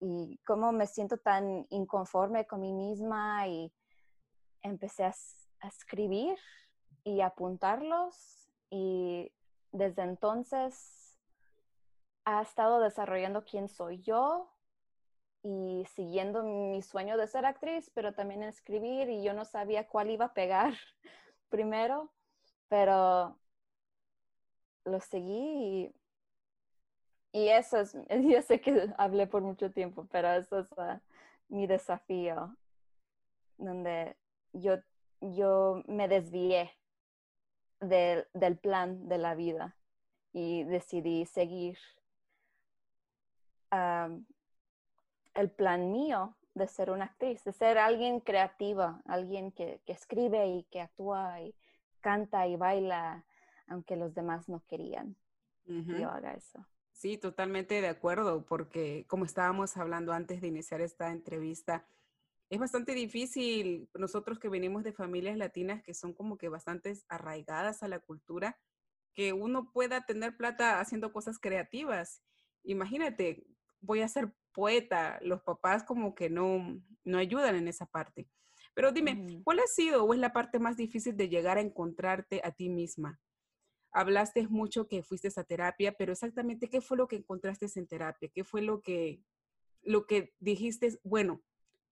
y 0.00 0.38
cómo 0.46 0.72
me 0.72 0.86
siento 0.86 1.18
tan 1.18 1.66
inconforme 1.68 2.46
con 2.46 2.60
mí 2.60 2.72
misma 2.72 3.46
y 3.46 3.72
empecé 4.62 5.04
a, 5.04 5.14
escribir 5.62 6.38
y 7.04 7.20
apuntarlos 7.20 8.48
y 8.70 9.30
desde 9.72 10.02
entonces 10.02 11.18
ha 12.24 12.40
estado 12.40 12.80
desarrollando 12.80 13.44
quién 13.44 13.68
soy 13.68 14.00
yo 14.00 14.50
y 15.42 15.86
siguiendo 15.94 16.42
mi 16.42 16.82
sueño 16.82 17.16
de 17.16 17.26
ser 17.26 17.46
actriz, 17.46 17.90
pero 17.94 18.12
también 18.12 18.42
escribir 18.42 19.08
y 19.08 19.22
yo 19.22 19.32
no 19.32 19.44
sabía 19.44 19.88
cuál 19.88 20.10
iba 20.10 20.26
a 20.26 20.34
pegar 20.34 20.74
primero, 21.48 22.12
pero 22.68 23.38
lo 24.84 25.00
seguí 25.00 25.94
y, 27.32 27.48
eso 27.48 27.78
es, 27.80 27.96
yo 28.28 28.42
sé 28.42 28.60
que 28.60 28.92
hablé 28.98 29.26
por 29.26 29.42
mucho 29.42 29.70
tiempo, 29.70 30.06
pero 30.10 30.30
eso 30.32 30.60
es 30.60 30.66
ah, 30.78 31.00
mi 31.48 31.66
desafío, 31.66 32.56
donde 33.56 34.16
yo, 34.52 34.78
yo 35.20 35.82
me 35.86 36.08
desvié 36.08 36.70
del 37.80 38.58
plan 38.58 39.08
de 39.08 39.18
la 39.18 39.34
vida 39.34 39.76
y 40.32 40.64
decidí 40.64 41.24
seguir 41.24 41.78
el 45.34 45.50
plan 45.50 45.92
mío 45.92 46.36
de 46.54 46.66
ser 46.66 46.90
una 46.90 47.06
actriz, 47.06 47.44
de 47.44 47.52
ser 47.52 47.78
alguien 47.78 48.20
creativa, 48.20 49.00
alguien 49.06 49.52
que, 49.52 49.80
escribe 49.86 50.46
y 50.48 50.64
que 50.64 50.80
actúa 50.80 51.40
y 51.40 51.54
canta 52.00 52.46
y 52.46 52.56
baila, 52.56 53.24
aunque 53.66 53.96
los 53.96 54.14
demás 54.14 54.48
no 54.48 54.64
querían 54.66 55.16
que 55.64 56.00
yo 56.00 56.10
haga 56.10 56.34
eso. 56.34 56.66
Sí, 56.92 57.16
totalmente 57.16 57.80
de 57.80 57.88
acuerdo, 57.88 58.44
porque 58.44 59.06
como 59.06 59.24
estábamos 59.24 59.76
hablando 59.76 60.12
antes 60.12 60.40
de 60.40 60.48
iniciar 60.48 60.80
esta 60.80 61.12
entrevista, 61.12 61.86
es 62.50 62.58
bastante 62.58 62.92
difícil 62.92 63.88
nosotros 63.94 64.40
que 64.40 64.48
venimos 64.48 64.82
de 64.82 64.92
familias 64.92 65.36
latinas 65.36 65.82
que 65.82 65.94
son 65.94 66.12
como 66.12 66.36
que 66.36 66.48
bastante 66.48 66.92
arraigadas 67.08 67.84
a 67.84 67.88
la 67.88 68.00
cultura, 68.00 68.58
que 69.14 69.32
uno 69.32 69.70
pueda 69.72 70.04
tener 70.04 70.36
plata 70.36 70.80
haciendo 70.80 71.12
cosas 71.12 71.38
creativas. 71.38 72.22
Imagínate, 72.64 73.46
voy 73.80 74.00
a 74.00 74.08
ser 74.08 74.32
poeta, 74.52 75.18
los 75.22 75.42
papás 75.42 75.84
como 75.84 76.14
que 76.14 76.30
no, 76.30 76.80
no 77.04 77.18
ayudan 77.18 77.56
en 77.56 77.68
esa 77.68 77.86
parte. 77.86 78.28
Pero 78.74 78.92
dime, 78.92 79.42
¿cuál 79.44 79.58
ha 79.58 79.66
sido 79.66 80.04
o 80.04 80.14
es 80.14 80.20
la 80.20 80.32
parte 80.32 80.58
más 80.58 80.76
difícil 80.76 81.16
de 81.16 81.28
llegar 81.28 81.58
a 81.58 81.60
encontrarte 81.60 82.40
a 82.44 82.52
ti 82.52 82.68
misma? 82.68 83.20
Hablaste 83.92 84.46
mucho 84.48 84.86
que 84.86 85.02
fuiste 85.02 85.28
a 85.34 85.44
terapia, 85.44 85.92
pero 85.92 86.12
exactamente 86.12 86.70
qué 86.70 86.80
fue 86.80 86.96
lo 86.96 87.08
que 87.08 87.16
encontraste 87.16 87.66
en 87.74 87.88
terapia, 87.88 88.30
qué 88.32 88.44
fue 88.44 88.62
lo 88.62 88.80
que, 88.80 89.22
lo 89.82 90.06
que 90.06 90.34
dijiste, 90.38 90.98
bueno, 91.02 91.42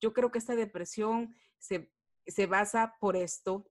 yo 0.00 0.12
creo 0.12 0.30
que 0.30 0.38
esta 0.38 0.54
depresión 0.54 1.34
se, 1.58 1.92
se 2.26 2.46
basa 2.46 2.96
por 3.00 3.16
esto 3.16 3.68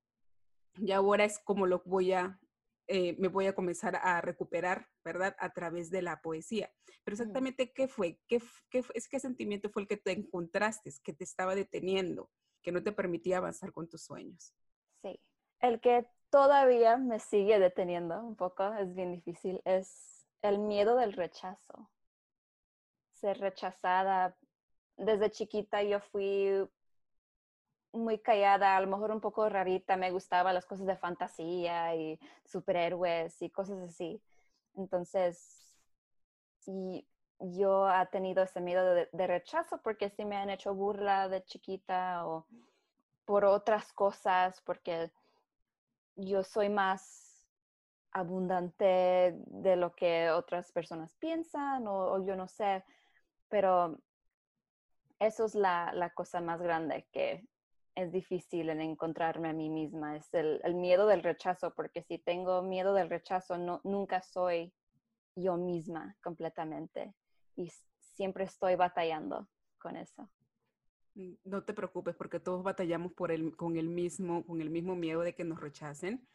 y 0.76 0.92
ahora 0.92 1.24
es 1.24 1.40
como 1.40 1.66
lo 1.66 1.82
voy 1.86 2.12
a, 2.12 2.40
eh, 2.88 3.16
me 3.20 3.28
voy 3.28 3.48
a 3.48 3.54
comenzar 3.54 3.98
a 4.02 4.22
recuperar, 4.22 4.88
¿verdad? 5.04 5.36
A 5.40 5.52
través 5.52 5.90
de 5.90 6.02
la 6.02 6.22
poesía. 6.22 6.72
Pero 7.04 7.16
exactamente 7.16 7.74
qué 7.74 7.88
fue, 7.88 8.20
qué, 8.28 8.42
qué, 8.70 8.84
es 8.94 9.08
qué 9.08 9.20
sentimiento 9.20 9.70
fue 9.70 9.82
el 9.82 9.88
que 9.88 9.98
te 9.98 10.12
encontraste, 10.12 10.92
que 11.04 11.14
te 11.14 11.24
estaba 11.24 11.56
deteniendo, 11.56 12.30
que 12.62 12.72
no 12.72 12.84
te 12.84 12.92
permitía 12.92 13.38
avanzar 13.38 13.72
con 13.72 13.90
tus 13.90 14.04
sueños. 14.04 14.54
Sí, 15.02 15.20
el 15.60 15.80
que 15.82 16.08
todavía 16.30 16.98
me 16.98 17.20
sigue 17.20 17.60
deteniendo 17.60 18.20
un 18.22 18.36
poco, 18.36 18.74
es 18.74 18.94
bien 18.94 19.14
difícil, 19.14 19.62
es 19.66 20.28
el 20.42 20.60
miedo 20.60 20.96
del 20.96 21.14
rechazo. 21.14 21.90
Ser 23.12 23.40
rechazada. 23.40 24.38
Desde 24.98 25.32
chiquita 25.32 25.84
yo 25.84 26.00
fui 26.00 26.68
muy 27.92 28.20
callada, 28.20 28.78
a 28.78 28.82
lo 28.82 28.88
mejor 28.88 29.12
un 29.12 29.22
poco 29.22 29.50
rarita, 29.50 29.98
me 29.98 30.12
gustaban 30.12 30.54
las 30.54 30.66
cosas 30.66 30.86
de 30.86 30.98
fantasía 30.98 31.96
y 31.96 32.20
superhéroes 32.46 33.42
y 33.42 33.50
cosas 33.50 33.80
así. 33.80 34.22
Entonces, 34.76 35.76
y 36.66 37.08
yo 37.40 37.90
he 37.90 38.06
tenido 38.08 38.44
ese 38.44 38.62
miedo 38.62 38.94
de, 38.94 39.28
rechazo 39.28 39.80
porque 39.82 40.10
sí 40.10 40.26
me 40.26 40.38
han 40.38 40.50
hecho 40.50 40.74
burla 40.74 41.30
de 41.30 41.44
chiquita 41.44 42.28
o 42.28 42.46
por 43.26 43.46
otras 43.46 43.92
cosas, 43.94 44.62
porque 44.62 45.12
yo 46.16 46.44
soy 46.44 46.70
más 46.70 47.46
abundante 48.12 49.36
de 49.36 49.76
lo 49.76 49.94
que 49.94 50.32
otras 50.32 50.72
personas 50.72 51.14
piensan 51.16 51.86
o, 51.88 52.26
yo 52.26 52.36
no 52.36 52.48
sé, 52.48 52.84
pero 53.50 54.00
eso 55.20 55.46
es 55.46 55.56
la, 55.56 55.92
la 55.94 56.12
cosa 56.12 56.42
más 56.42 56.62
grande 56.62 57.08
que 57.12 57.46
es 57.98 58.12
difícil 58.12 58.70
en 58.70 58.80
encontrarme 58.80 59.50
a 59.50 59.54
mí 59.54 59.72
misma, 59.72 60.16
es 60.16 60.32
el, 60.34 60.62
miedo 60.76 61.08
del 61.08 61.24
rechazo, 61.24 61.74
porque 61.74 62.04
si 62.04 62.20
tengo 62.20 62.62
miedo 62.62 62.94
del 62.94 63.10
rechazo, 63.10 63.58
no, 63.58 63.82
nunca 63.84 64.22
soy 64.22 64.72
yo 65.36 65.58
misma 65.58 66.16
completamente 66.22 67.16
y 67.56 67.72
siempre 68.00 68.44
estoy 68.44 68.76
batallando 68.76 69.50
con 69.80 69.98
eso. 69.98 70.30
Mm, 71.16 71.34
no 71.44 71.64
te 71.64 71.74
preocupes 71.74 72.16
porque 72.16 72.40
todos 72.40 72.62
batallamos 72.62 73.14
por 73.14 73.32
el, 73.32 73.56
con, 73.58 73.78
el 73.78 73.90
mismo, 73.90 74.46
con 74.46 74.62
el 74.62 74.70
mismo 74.70 74.96
miedo 74.96 75.22
de 75.22 75.34
que 75.34 75.44
nos 75.44 75.60
rechacen, 75.60 76.28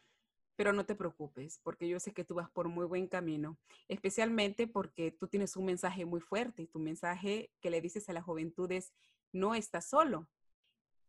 pero 0.57 0.73
no 0.73 0.85
te 0.85 0.95
preocupes 0.95 1.61
porque 1.63 1.87
yo 1.87 1.97
sé 2.01 2.13
que 2.13 2.25
tú 2.25 2.35
vas 2.35 2.51
por 2.51 2.67
muy 2.67 2.85
buen 2.85 3.07
camino, 3.07 3.57
especialmente 3.87 4.67
porque 4.67 5.11
tú 5.11 5.29
tienes 5.29 5.55
un 5.55 5.63
mensaje 5.63 6.03
muy 6.03 6.19
fuerte 6.19 6.67
tu 6.67 6.79
mensaje 6.79 7.53
que 7.61 7.69
le 7.69 7.79
dices 7.79 8.09
a 8.09 8.13
la 8.13 8.21
juventud 8.21 8.69
es, 8.73 8.93
no 9.31 9.55
estás 9.55 9.87
solo, 9.87 10.27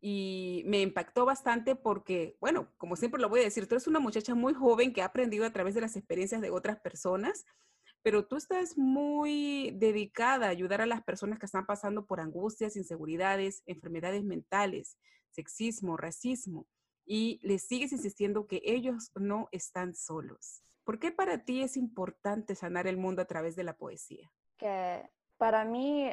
y 0.07 0.65
me 0.67 0.83
impactó 0.83 1.25
bastante 1.25 1.77
porque, 1.77 2.37
bueno, 2.39 2.69
como 2.77 2.95
siempre 2.95 3.23
lo 3.23 3.31
voy 3.31 3.41
a 3.41 3.45
decir, 3.45 3.67
tú 3.67 3.75
eres 3.75 3.87
una 3.87 4.01
muchacha 4.01 4.35
muy 4.35 4.53
joven 4.53 4.93
que 4.93 5.01
ha 5.01 5.07
aprendido 5.07 5.47
a 5.47 5.51
través 5.51 5.75
de 5.75 5.81
las 5.81 5.97
experiencias 5.97 6.43
de 6.43 6.51
otras 6.51 6.79
personas, 6.79 7.47
pero 8.03 8.27
tú 8.27 8.37
estás 8.37 8.77
muy 8.77 9.71
dedicada 9.79 10.45
a 10.45 10.51
ayudar 10.51 10.83
a 10.83 10.87
las 10.87 11.03
personas 11.03 11.39
que 11.39 11.47
están 11.47 11.65
pasando 11.65 12.05
por 12.05 12.21
angustias, 12.21 12.77
inseguridades, 12.77 13.63
enfermedades 13.65 14.25
mentales, 14.25 14.99
sexismo, 15.31 15.97
racismo, 15.97 16.67
y 17.07 17.41
les 17.43 17.67
sigues 17.67 17.93
insistiendo 17.93 18.47
que 18.47 18.61
ellos 18.63 19.11
no 19.15 19.49
están 19.53 19.95
solos. 19.95 20.63
¿Por 20.85 20.99
qué 20.99 21.13
para 21.13 21.47
ti 21.47 21.63
es 21.63 21.79
importante 21.79 22.55
sanar 22.55 22.87
el 22.87 22.99
mundo 22.99 23.23
a 23.23 23.27
través 23.27 23.57
de 23.57 23.65
la 23.65 23.79
poesía? 23.79 24.31
Que 24.59 25.09
para 25.39 25.65
mí 25.65 26.11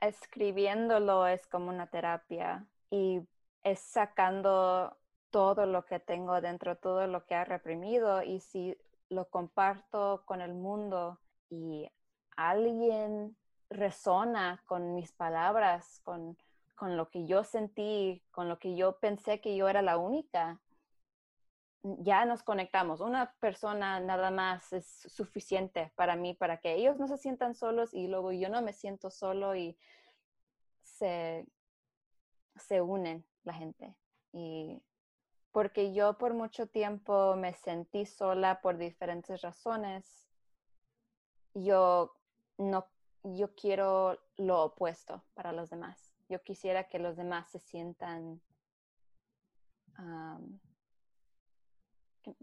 escribiéndolo 0.00 1.26
es 1.26 1.44
como 1.48 1.70
una 1.70 1.88
terapia 1.88 2.68
y 2.92 3.26
es 3.64 3.80
sacando 3.80 4.98
todo 5.30 5.64
lo 5.64 5.86
que 5.86 5.98
tengo 5.98 6.42
dentro, 6.42 6.76
todo 6.76 7.06
lo 7.06 7.24
que 7.24 7.34
ha 7.34 7.44
reprimido 7.44 8.22
y 8.22 8.40
si 8.40 8.76
lo 9.08 9.30
comparto 9.30 10.22
con 10.26 10.42
el 10.42 10.52
mundo 10.52 11.18
y 11.48 11.90
alguien 12.36 13.34
resona 13.70 14.62
con 14.66 14.94
mis 14.94 15.10
palabras, 15.12 16.00
con, 16.04 16.36
con 16.74 16.98
lo 16.98 17.08
que 17.08 17.24
yo 17.24 17.44
sentí, 17.44 18.22
con 18.30 18.50
lo 18.50 18.58
que 18.58 18.76
yo 18.76 18.98
pensé 18.98 19.40
que 19.40 19.56
yo 19.56 19.70
era 19.70 19.80
la 19.80 19.96
única, 19.96 20.60
ya 21.82 22.26
nos 22.26 22.42
conectamos. 22.42 23.00
Una 23.00 23.32
persona 23.40 24.00
nada 24.00 24.30
más 24.30 24.70
es 24.74 24.86
suficiente 24.86 25.92
para 25.96 26.14
mí, 26.14 26.34
para 26.34 26.58
que 26.58 26.74
ellos 26.74 26.98
no 26.98 27.08
se 27.08 27.16
sientan 27.16 27.54
solos 27.54 27.94
y 27.94 28.06
luego 28.06 28.32
yo 28.32 28.50
no 28.50 28.60
me 28.60 28.74
siento 28.74 29.10
solo 29.10 29.56
y 29.56 29.78
se, 30.82 31.46
se 32.56 32.80
unen 32.80 33.24
la 33.44 33.54
gente. 33.54 33.96
Y 34.32 34.82
porque 35.52 35.92
yo 35.92 36.16
por 36.18 36.34
mucho 36.34 36.66
tiempo 36.66 37.36
me 37.36 37.54
sentí 37.54 38.06
sola 38.06 38.60
por 38.60 38.78
diferentes 38.78 39.42
razones, 39.42 40.28
yo 41.54 42.16
no, 42.58 42.86
yo 43.22 43.54
quiero 43.54 44.18
lo 44.36 44.64
opuesto 44.64 45.24
para 45.34 45.52
los 45.52 45.70
demás. 45.70 46.14
Yo 46.28 46.42
quisiera 46.42 46.88
que 46.88 46.98
los 46.98 47.16
demás 47.16 47.50
se 47.50 47.58
sientan 47.58 48.40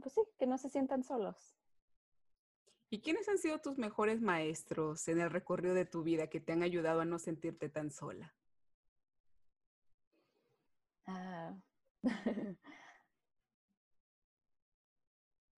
pues 0.02 0.14
sí, 0.14 0.22
que 0.38 0.46
no 0.46 0.58
se 0.58 0.70
sientan 0.70 1.04
solos. 1.04 1.56
¿Y 2.90 3.02
quiénes 3.02 3.30
han 3.30 3.38
sido 3.38 3.60
tus 3.60 3.78
mejores 3.78 4.22
maestros 4.22 5.08
en 5.08 5.20
el 5.20 5.30
recorrido 5.30 5.74
de 5.74 5.86
tu 5.86 6.04
vida 6.04 6.28
que 6.28 6.40
te 6.40 6.54
han 6.54 6.64
ayudado 6.64 7.02
a 7.02 7.06
no 7.06 7.20
sentirte 7.20 7.70
tan 7.70 7.92
sola? 7.92 8.34
Ah, 11.10 11.54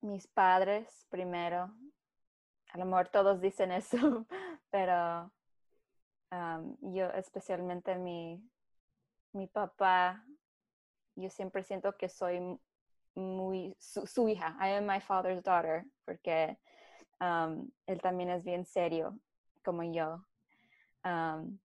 mis 0.01 0.27
padres 0.27 1.05
primero. 1.09 1.69
A 2.73 2.77
lo 2.77 2.85
mejor 2.85 3.09
todos 3.09 3.41
dicen 3.41 3.71
eso, 3.71 4.25
pero 4.71 5.31
yo 6.81 7.09
especialmente 7.11 7.97
mi, 7.97 8.41
mi 9.33 9.47
papá, 9.47 10.23
yo 11.15 11.29
siempre 11.29 11.63
siento 11.63 11.97
que 11.97 12.07
soy 12.07 12.57
muy 13.13 13.75
su, 13.77 14.29
hija. 14.29 14.55
I 14.61 14.77
am 14.77 14.85
my 14.85 15.01
father's 15.01 15.43
daughter, 15.43 15.83
porque 16.05 16.57
um, 17.19 17.69
él 17.87 17.99
también 18.01 18.29
es 18.29 18.45
bien 18.45 18.65
serio 18.65 19.19
como 19.65 19.83
yo. 19.83 20.25
Um, 21.03 21.59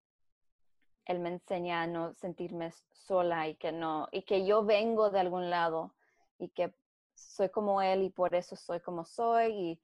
él 1.07 1.19
me 1.21 1.31
enseña 1.31 1.83
a 1.83 1.87
no 1.87 2.13
sentirme 2.15 2.73
sola 2.93 3.49
y 3.49 3.55
que 3.57 3.73
no, 3.73 4.09
y 4.13 4.23
que 4.23 4.47
yo 4.47 4.65
vengo 4.65 5.11
de 5.11 5.21
algún 5.21 5.51
lado 5.51 5.95
y 6.39 6.49
que 6.49 6.75
soy 7.15 7.49
como 7.51 7.83
él 7.83 8.03
y 8.03 8.11
por 8.11 8.35
eso 8.35 8.57
soy 8.57 8.81
como 8.81 9.05
soy 9.05 9.53
y, 9.53 9.81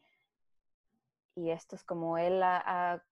y 1.42 1.50
esto 1.50 1.76
es 1.76 1.84
como 1.84 2.18
él 2.18 2.42
ha 2.42 3.02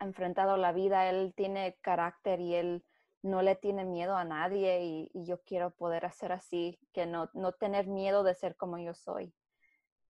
enfrentado 0.00 0.56
la 0.56 0.72
vida, 0.72 1.08
él 1.08 1.34
tiene 1.36 1.76
carácter 1.80 2.40
y 2.40 2.54
él 2.54 2.84
no 3.24 3.40
le 3.40 3.56
tiene 3.56 3.84
miedo 3.84 4.16
a 4.16 4.24
nadie 4.24 4.84
y, 4.84 5.24
yo 5.24 5.40
quiero 5.42 5.70
poder 5.70 6.04
hacer 6.04 6.30
así, 6.30 6.78
que 6.92 7.06
no, 7.06 7.30
no 7.32 7.52
tener 7.52 7.86
miedo 7.86 8.22
de 8.22 8.34
ser 8.34 8.54
como 8.54 8.78
yo 8.78 8.92
soy. 8.94 9.32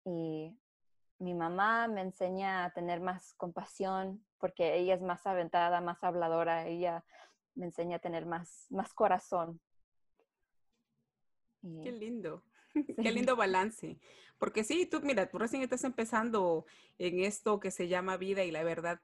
Y 0.04 0.56
mi 1.20 1.34
mamá 1.34 1.86
me 1.86 2.00
enseña 2.00 2.64
a 2.64 2.70
tener 2.70 3.00
más 3.00 3.34
compasión 3.34 4.24
porque 4.38 4.76
ella 4.76 4.94
es 4.94 5.02
más 5.02 5.26
aventada, 5.26 5.80
más 5.80 6.02
habladora, 6.02 6.66
ella 6.66 7.04
me 7.54 7.66
enseña 7.66 7.96
a 7.96 8.00
tener 8.00 8.24
más, 8.26 8.66
más 8.70 8.94
corazón. 8.94 9.60
Qué 11.82 11.92
lindo, 11.92 12.42
qué 13.02 13.12
lindo 13.12 13.36
balance. 13.36 13.98
Porque 14.38 14.64
sí, 14.64 14.86
tú, 14.86 15.02
mira, 15.02 15.28
tú 15.28 15.38
recién 15.38 15.62
estás 15.62 15.84
empezando 15.84 16.64
en 16.98 17.20
esto 17.20 17.60
que 17.60 17.70
se 17.70 17.88
llama 17.88 18.16
vida 18.16 18.42
y 18.44 18.50
la 18.50 18.64
verdad, 18.64 19.00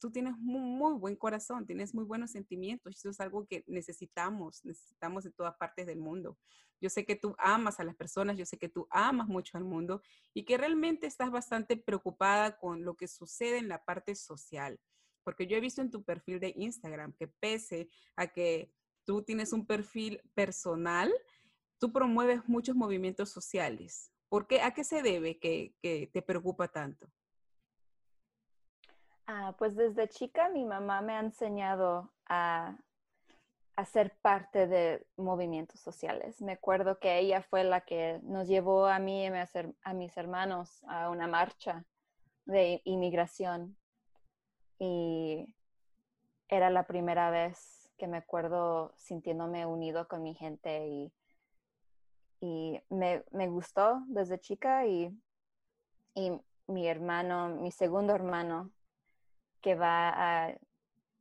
tú 0.00 0.10
tienes 0.10 0.36
muy, 0.38 0.94
buen 0.94 1.14
corazón, 1.14 1.66
tienes 1.66 1.94
muy 1.94 2.04
buenos 2.04 2.32
sentimientos. 2.32 2.96
Eso 2.96 3.10
es 3.10 3.20
algo 3.20 3.46
que 3.46 3.62
necesitamos, 3.66 4.64
necesitamos 4.64 5.26
en 5.26 5.32
todas 5.32 5.54
partes 5.56 5.86
del 5.86 6.00
mundo. 6.00 6.38
Yo 6.80 6.88
sé 6.88 7.04
que 7.04 7.14
tú 7.14 7.36
amas 7.38 7.78
a 7.78 7.84
las 7.84 7.94
personas, 7.94 8.38
yo 8.38 8.46
sé 8.46 8.58
que 8.58 8.70
tú 8.70 8.88
amas 8.90 9.28
mucho 9.28 9.58
al 9.58 9.64
mundo 9.64 10.02
y 10.32 10.44
que 10.44 10.56
realmente 10.56 11.06
estás 11.06 11.30
bastante 11.30 11.76
preocupada 11.76 12.58
con 12.58 12.84
lo 12.84 12.96
que 12.96 13.06
sucede 13.06 13.58
en 13.58 13.68
la 13.68 13.84
parte 13.84 14.14
social. 14.14 14.80
Porque 15.22 15.46
yo 15.46 15.58
he 15.58 15.60
visto 15.60 15.82
en 15.82 15.90
tu 15.90 16.02
perfil 16.02 16.40
de 16.40 16.54
Instagram 16.56 17.12
que 17.12 17.28
pese 17.28 17.90
a 18.16 18.26
que 18.26 18.72
tú 19.04 19.22
tienes 19.22 19.52
un 19.52 19.66
perfil 19.66 20.22
personal, 20.34 21.12
tú 21.78 21.92
promueves 21.92 22.48
muchos 22.48 22.74
movimientos 22.74 23.28
sociales. 23.28 24.10
¿Por 24.30 24.46
qué? 24.46 24.62
¿A 24.62 24.72
qué 24.72 24.82
se 24.82 25.02
debe 25.02 25.38
que 25.38 25.74
te 25.82 26.22
preocupa 26.22 26.68
tanto? 26.68 27.12
Ah, 29.32 29.54
pues 29.56 29.76
desde 29.76 30.08
chica 30.08 30.48
mi 30.48 30.64
mamá 30.64 31.02
me 31.02 31.12
ha 31.12 31.20
enseñado 31.20 32.10
a, 32.26 32.76
ser 33.92 34.12
parte 34.20 34.66
de 34.66 35.06
movimientos 35.16 35.78
sociales. 35.80 36.42
Me 36.42 36.52
acuerdo 36.52 36.98
que 36.98 37.18
ella 37.20 37.40
fue 37.40 37.62
la 37.62 37.82
que 37.82 38.18
nos 38.24 38.48
llevó 38.48 38.86
a 38.86 38.98
mí 38.98 39.24
y 39.24 39.30
a 39.82 39.94
mis 39.94 40.16
hermanos 40.16 40.84
a 40.88 41.08
una 41.10 41.28
marcha 41.28 41.84
de 42.44 42.82
inmigración. 42.84 43.76
Y 44.80 45.46
era 46.48 46.68
la 46.68 46.88
primera 46.88 47.30
vez 47.30 47.88
que 47.96 48.08
me 48.08 48.18
acuerdo 48.18 48.92
sintiéndome 48.96 49.64
unido 49.64 50.08
con 50.08 50.24
mi 50.24 50.34
gente 50.34 50.88
y, 50.88 51.12
y 52.40 52.80
me, 52.90 53.22
gustó 53.48 54.02
desde 54.08 54.40
chica 54.40 54.86
y, 54.86 55.16
y 56.14 56.32
mi 56.66 56.88
hermano, 56.88 57.48
mi 57.48 57.70
segundo 57.70 58.12
hermano, 58.14 58.72
que 59.60 59.74
va 59.74 60.10
a, 60.10 60.54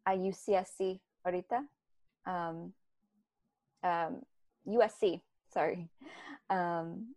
a 0.05 0.13
UCSC 0.15 1.01
ahorita. 1.23 1.65
Um, 2.25 2.73
um, 3.83 4.21
USC, 4.65 5.21
sorry. 5.47 5.89
Um, 6.49 7.15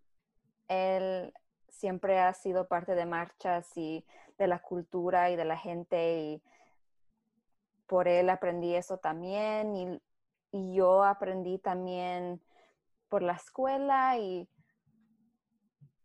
él 0.68 1.32
siempre 1.68 2.18
ha 2.18 2.32
sido 2.32 2.68
parte 2.68 2.94
de 2.94 3.06
marchas 3.06 3.76
y 3.76 4.04
de 4.38 4.46
la 4.46 4.60
cultura 4.60 5.30
y 5.30 5.36
de 5.36 5.44
la 5.44 5.56
gente 5.56 6.20
y 6.20 6.42
por 7.86 8.08
él 8.08 8.30
aprendí 8.30 8.74
eso 8.74 8.98
también 8.98 9.76
y, 9.76 10.00
y 10.52 10.74
yo 10.74 11.04
aprendí 11.04 11.58
también 11.58 12.40
por 13.08 13.22
la 13.22 13.34
escuela 13.34 14.16
y 14.18 14.48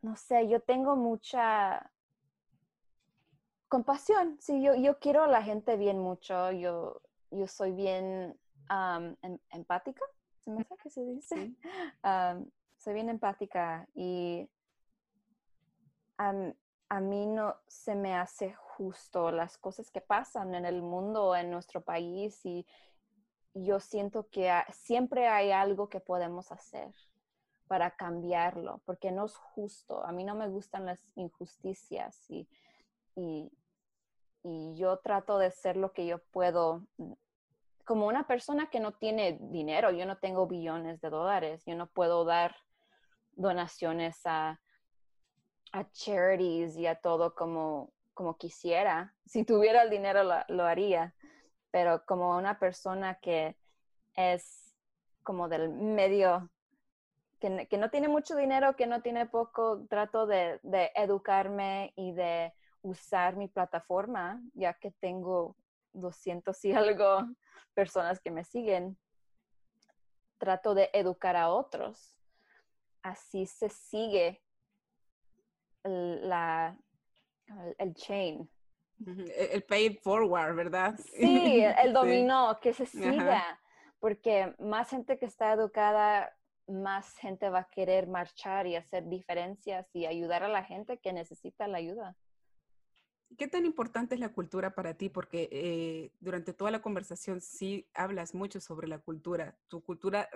no 0.01 0.15
sé, 0.15 0.47
yo 0.47 0.59
tengo 0.59 0.95
mucha 0.95 1.91
compasión, 3.67 4.37
sí, 4.39 4.61
yo, 4.61 4.75
yo 4.75 4.99
quiero 4.99 5.23
a 5.23 5.27
la 5.27 5.43
gente 5.43 5.77
bien 5.77 5.99
mucho, 5.99 6.51
yo, 6.51 7.01
yo 7.31 7.47
soy 7.47 7.71
bien 7.71 8.37
em, 8.69 9.37
empática, 9.49 10.03
¿se 10.39 10.51
me 10.51 10.65
que 10.81 10.89
se 10.89 11.03
dice? 11.03 11.53
soy 12.77 12.93
bien 12.93 13.09
empática 13.09 13.87
y 13.93 14.49
a 16.17 16.99
mí 17.01 17.25
no 17.25 17.55
se 17.67 17.95
me 17.95 18.15
hace 18.15 18.53
justo 18.53 19.31
las 19.31 19.57
cosas 19.57 19.91
que 19.91 20.01
pasan 20.01 20.55
en 20.55 20.65
el 20.65 20.81
mundo, 20.81 21.35
en 21.35 21.51
nuestro 21.51 21.81
país 21.81 22.45
y 22.45 22.65
yo 23.53 23.79
siento 23.79 24.29
que 24.29 24.51
siempre 24.71 25.27
hay 25.27 25.51
algo 25.51 25.89
que 25.89 25.99
podemos 25.99 26.51
hacer 26.51 26.93
para 27.67 27.95
cambiarlo, 27.95 28.81
porque 28.85 29.11
no 29.11 29.25
es 29.25 29.35
justo. 29.35 30.05
A 30.05 30.11
mí 30.11 30.23
no 30.23 30.35
me 30.35 30.47
gustan 30.47 30.85
las 30.85 30.99
injusticias 31.15 32.29
y 32.29 32.47
y, 33.17 33.51
yo 34.75 34.99
trato 34.99 35.39
de 35.39 35.51
ser 35.51 35.75
lo 35.75 35.91
que 35.91 36.05
yo 36.05 36.19
puedo. 36.31 36.87
Como 37.83 38.07
una 38.07 38.27
persona 38.27 38.69
que 38.69 38.79
no 38.79 38.93
tiene 38.93 39.37
dinero, 39.41 39.91
yo 39.91 40.05
no 40.05 40.19
tengo 40.19 40.47
billones 40.47 41.01
de 41.01 41.09
dólares, 41.09 41.63
yo 41.65 41.75
no 41.75 41.87
puedo 41.87 42.23
dar 42.23 42.55
donaciones 43.33 44.21
a, 44.23 44.61
a 45.73 45.91
charities 45.91 46.77
y 46.77 46.87
a 46.87 46.95
todo 46.95 47.35
como, 47.35 47.91
como 48.13 48.37
quisiera. 48.37 49.13
Si 49.25 49.43
tuviera 49.43 49.81
el 49.81 49.89
dinero 49.89 50.23
lo, 50.23 50.63
haría, 50.63 51.13
pero 51.69 52.05
como 52.05 52.37
una 52.37 52.57
persona 52.59 53.15
que 53.15 53.57
es 54.15 54.73
como 55.23 55.49
del 55.49 55.69
medio 55.69 56.49
que, 57.41 57.67
que, 57.67 57.77
no 57.77 57.89
tiene 57.89 58.07
mucho 58.07 58.37
dinero, 58.37 58.77
que 58.77 58.87
no 58.87 59.01
tiene 59.01 59.25
poco, 59.25 59.85
trato 59.89 60.25
de, 60.25 60.61
de, 60.63 60.91
educarme 60.95 61.91
y 61.97 62.13
de 62.13 62.53
usar 62.87 63.35
mi 63.35 63.47
plataforma, 63.47 64.41
ya 64.53 64.73
que 64.73 64.91
tengo 64.91 65.55
200 65.93 66.65
y 66.65 66.73
algo 66.73 67.19
personas 67.73 68.19
que 68.19 68.31
me 68.31 68.43
siguen, 68.43 68.97
trato 70.37 70.73
de 70.73 70.89
educar 70.93 71.35
a 71.35 71.49
otros. 71.49 72.15
Así 73.01 73.45
se 73.45 73.69
sigue 73.69 74.41
la, 75.83 76.77
el 77.77 77.93
chain. 77.93 78.49
El 79.05 79.63
pay 79.63 79.95
forward, 79.97 80.55
¿verdad? 80.55 80.95
Sí, 81.19 81.63
el 81.63 81.93
dominó, 81.93 82.59
que 82.61 82.73
se 82.73 82.85
siga, 82.85 83.59
porque 83.99 84.55
más 84.59 84.89
gente 84.89 85.17
que 85.17 85.25
está 85.25 85.53
educada, 85.53 86.35
más 86.67 87.15
gente 87.17 87.49
va 87.49 87.59
a 87.59 87.69
querer 87.69 88.07
marchar 88.07 88.67
y 88.67 88.75
hacer 88.75 89.07
diferencias 89.07 89.87
y 89.93 90.05
ayudar 90.05 90.43
a 90.43 90.49
la 90.49 90.63
gente 90.63 90.97
que 90.97 91.13
necesita 91.13 91.67
la 91.67 91.77
ayuda. 91.77 92.15
¿Qué 93.35 93.47
tan 93.47 93.65
importante 93.65 94.15
es 94.15 94.21
la 94.21 94.31
cultura 94.31 94.73
para 94.73 94.95
ti? 94.95 95.09
Porque 95.09 95.49
eh, 95.51 96.11
durante 96.19 96.53
toda 96.53 96.71
la 96.71 96.81
conversación 96.81 97.41
sí 97.41 97.89
hablas 97.93 98.33
mucho 98.33 98.61
sobre 98.61 98.87
la 98.87 98.99
cultura, 98.99 99.57
tu 99.67 99.83
cultura 99.83 100.29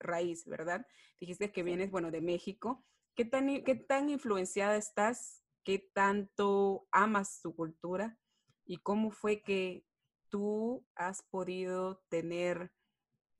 raíz, 0.00 0.44
¿verdad? 0.46 0.86
Dijiste 1.20 1.52
que 1.52 1.62
vienes, 1.62 1.90
bueno, 1.90 2.10
de 2.10 2.20
México. 2.20 2.84
¿Qué 3.14 3.24
tan, 3.24 3.62
¿Qué 3.62 3.74
tan 3.74 4.08
influenciada 4.10 4.76
estás? 4.76 5.42
¿Qué 5.64 5.78
tanto 5.78 6.88
amas 6.90 7.40
tu 7.40 7.54
cultura? 7.54 8.18
¿Y 8.64 8.78
cómo 8.78 9.10
fue 9.10 9.42
que 9.42 9.84
tú 10.28 10.84
has 10.94 11.22
podido 11.22 12.02
tener 12.08 12.72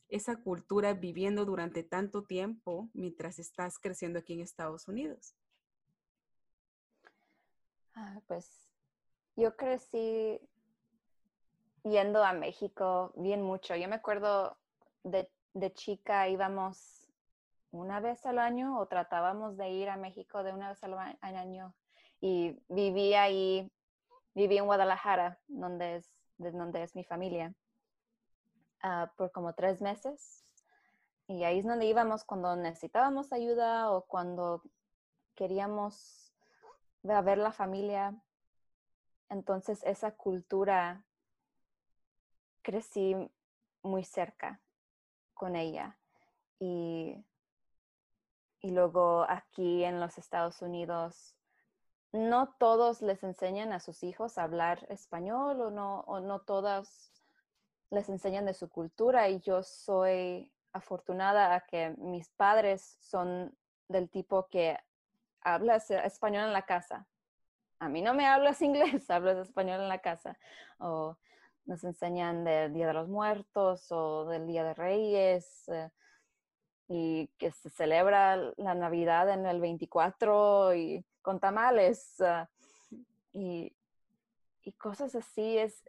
esa 0.08 0.36
cultura 0.36 0.92
viviendo 0.94 1.44
durante 1.44 1.82
tanto 1.82 2.22
tiempo 2.22 2.90
mientras 2.92 3.38
estás 3.38 3.78
creciendo 3.78 4.18
aquí 4.20 4.34
en 4.34 4.40
Estados 4.40 4.86
Unidos? 4.88 5.34
Ah, 7.94 8.20
pues 8.26 8.61
yo 9.36 9.56
crecí 9.56 10.40
yendo 11.84 12.24
a 12.24 12.32
México 12.32 13.12
bien 13.16 13.42
mucho. 13.42 13.74
Yo 13.74 13.88
me 13.88 13.96
acuerdo 13.96 14.56
de, 15.04 15.28
chica 15.74 16.28
íbamos 16.28 17.08
una 17.70 18.00
vez 18.00 18.24
al 18.26 18.38
año 18.38 18.78
o 18.78 18.86
tratábamos 18.86 19.56
de 19.56 19.70
ir 19.70 19.88
a 19.88 19.96
México 19.96 20.42
de 20.42 20.52
una 20.52 20.68
vez 20.68 20.82
al 20.84 21.36
año 21.36 21.74
y 22.20 22.56
viví 22.68 23.14
ahí, 23.14 23.70
viví 24.34 24.58
en 24.58 24.66
Guadalajara, 24.66 25.40
donde 25.48 25.96
es, 25.96 26.14
de 26.38 26.52
donde 26.52 26.82
es 26.82 26.94
mi 26.94 27.04
familia, 27.04 27.52
ah, 28.82 29.12
por 29.16 29.32
como 29.32 29.54
tres 29.54 29.82
meses. 29.82 30.44
Y 31.26 31.44
ahí 31.44 31.58
es 31.58 31.66
donde 31.66 31.86
íbamos 31.86 32.24
cuando 32.24 32.54
necesitábamos 32.56 33.32
ayuda 33.32 33.90
o 33.90 34.02
cuando 34.02 34.62
queríamos 35.34 36.32
ver 37.02 37.38
la 37.38 37.52
familia. 37.52 38.14
Entonces 39.32 39.82
esa 39.84 40.10
cultura 40.10 41.06
crecí 42.60 43.16
muy 43.82 44.04
cerca 44.04 44.60
con 45.32 45.56
ella. 45.56 45.96
Y, 46.58 47.16
y 48.60 48.70
luego 48.72 49.24
aquí 49.26 49.84
en 49.84 50.00
los 50.00 50.18
Estados 50.18 50.60
Unidos, 50.60 51.34
no 52.12 52.54
todos 52.58 53.00
les 53.00 53.24
enseñan 53.24 53.72
a 53.72 53.80
sus 53.80 54.02
hijos 54.02 54.36
a 54.36 54.42
hablar 54.42 54.84
español 54.90 55.62
o 55.62 55.70
no, 55.70 56.00
o 56.00 56.20
no 56.20 56.42
todas 56.42 57.10
les 57.88 58.10
enseñan 58.10 58.44
de 58.44 58.52
su 58.52 58.68
cultura 58.68 59.30
y 59.30 59.40
yo 59.40 59.62
soy 59.62 60.52
afortunada 60.74 61.54
a 61.54 61.60
que 61.62 61.94
mis 61.96 62.28
padres 62.28 62.98
son 63.00 63.56
del 63.88 64.10
tipo 64.10 64.46
que 64.48 64.78
habla 65.40 65.76
español 65.76 66.44
en 66.44 66.52
la 66.52 66.66
casa 66.66 67.08
a 67.82 67.88
mí 67.88 68.00
no 68.00 68.14
me 68.14 68.26
hablas 68.26 68.62
inglés, 68.62 69.10
hablas 69.10 69.38
español 69.38 69.80
en 69.80 69.88
la 69.88 69.98
casa. 69.98 70.38
O 70.78 71.18
nos 71.64 71.82
enseñan 71.84 72.44
del 72.44 72.72
Día 72.72 72.86
de 72.86 72.94
los 72.94 73.08
Muertos 73.08 73.90
o 73.90 74.24
del 74.26 74.46
Día 74.46 74.64
de 74.64 74.74
Reyes 74.74 75.68
eh, 75.68 75.90
y 76.88 77.28
que 77.38 77.50
se 77.50 77.70
celebra 77.70 78.36
la 78.56 78.74
Navidad 78.74 79.30
en 79.30 79.46
el 79.46 79.60
24 79.60 80.74
y 80.74 81.04
con 81.22 81.40
tamales 81.40 82.20
ah, 82.20 82.48
y, 83.32 83.72
cosas 84.78 85.14
así 85.16 85.58
es, 85.58 85.82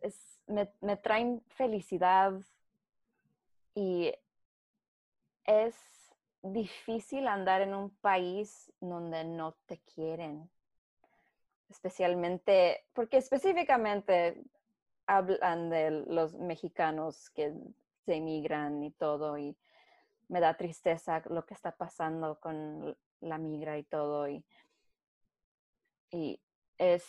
me, 0.47 0.71
me 0.81 0.97
traen 0.97 1.43
felicidad 1.47 2.33
y 3.75 4.13
es 5.45 5.75
difícil 6.41 7.27
andar 7.27 7.61
en 7.61 7.73
un 7.75 7.91
país 7.97 8.71
donde 8.79 9.23
no 9.23 9.53
te 9.67 9.79
quieren 9.79 10.49
especialmente, 11.69 12.85
porque 12.93 13.17
específicamente 13.17 14.43
hablan 15.05 15.69
de 15.69 15.91
los 16.07 16.33
mexicanos 16.35 17.29
que 17.31 17.53
se 18.05 18.15
emigran 18.15 18.83
y 18.83 18.91
todo, 18.91 19.37
y 19.37 19.57
me 20.27 20.39
da 20.39 20.55
tristeza 20.55 21.21
lo 21.29 21.45
que 21.45 21.53
está 21.53 21.75
pasando 21.75 22.39
con 22.39 22.97
la 23.21 23.37
migra 23.37 23.77
y 23.77 23.83
todo, 23.83 24.27
y, 24.27 24.45
y 26.11 26.39
es, 26.77 27.05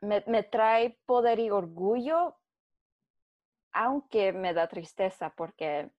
me, 0.00 0.22
me 0.26 0.42
trae 0.42 0.98
poder 1.06 1.38
y 1.38 1.50
orgullo, 1.50 2.36
aunque 3.72 4.32
me 4.32 4.52
da 4.52 4.68
tristeza 4.68 5.30
porque 5.36 5.90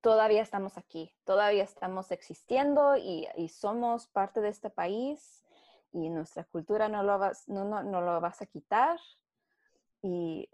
todavía 0.00 0.42
estamos 0.42 0.78
aquí, 0.78 1.14
todavía 1.24 1.62
estamos 1.62 2.10
existiendo 2.10 2.96
y, 2.96 3.28
y, 3.36 3.48
somos 3.48 4.06
parte 4.06 4.40
de 4.40 4.48
este 4.48 4.70
país 4.70 5.44
y 5.92 6.08
nuestra 6.10 6.44
cultura 6.44 6.88
no 6.88 7.02
lo 7.02 7.18
vas, 7.18 7.48
no, 7.48 7.64
no, 7.64 7.82
no 7.82 8.00
lo 8.00 8.20
vas 8.20 8.40
a 8.42 8.46
quitar. 8.46 8.98
Y, 10.02 10.48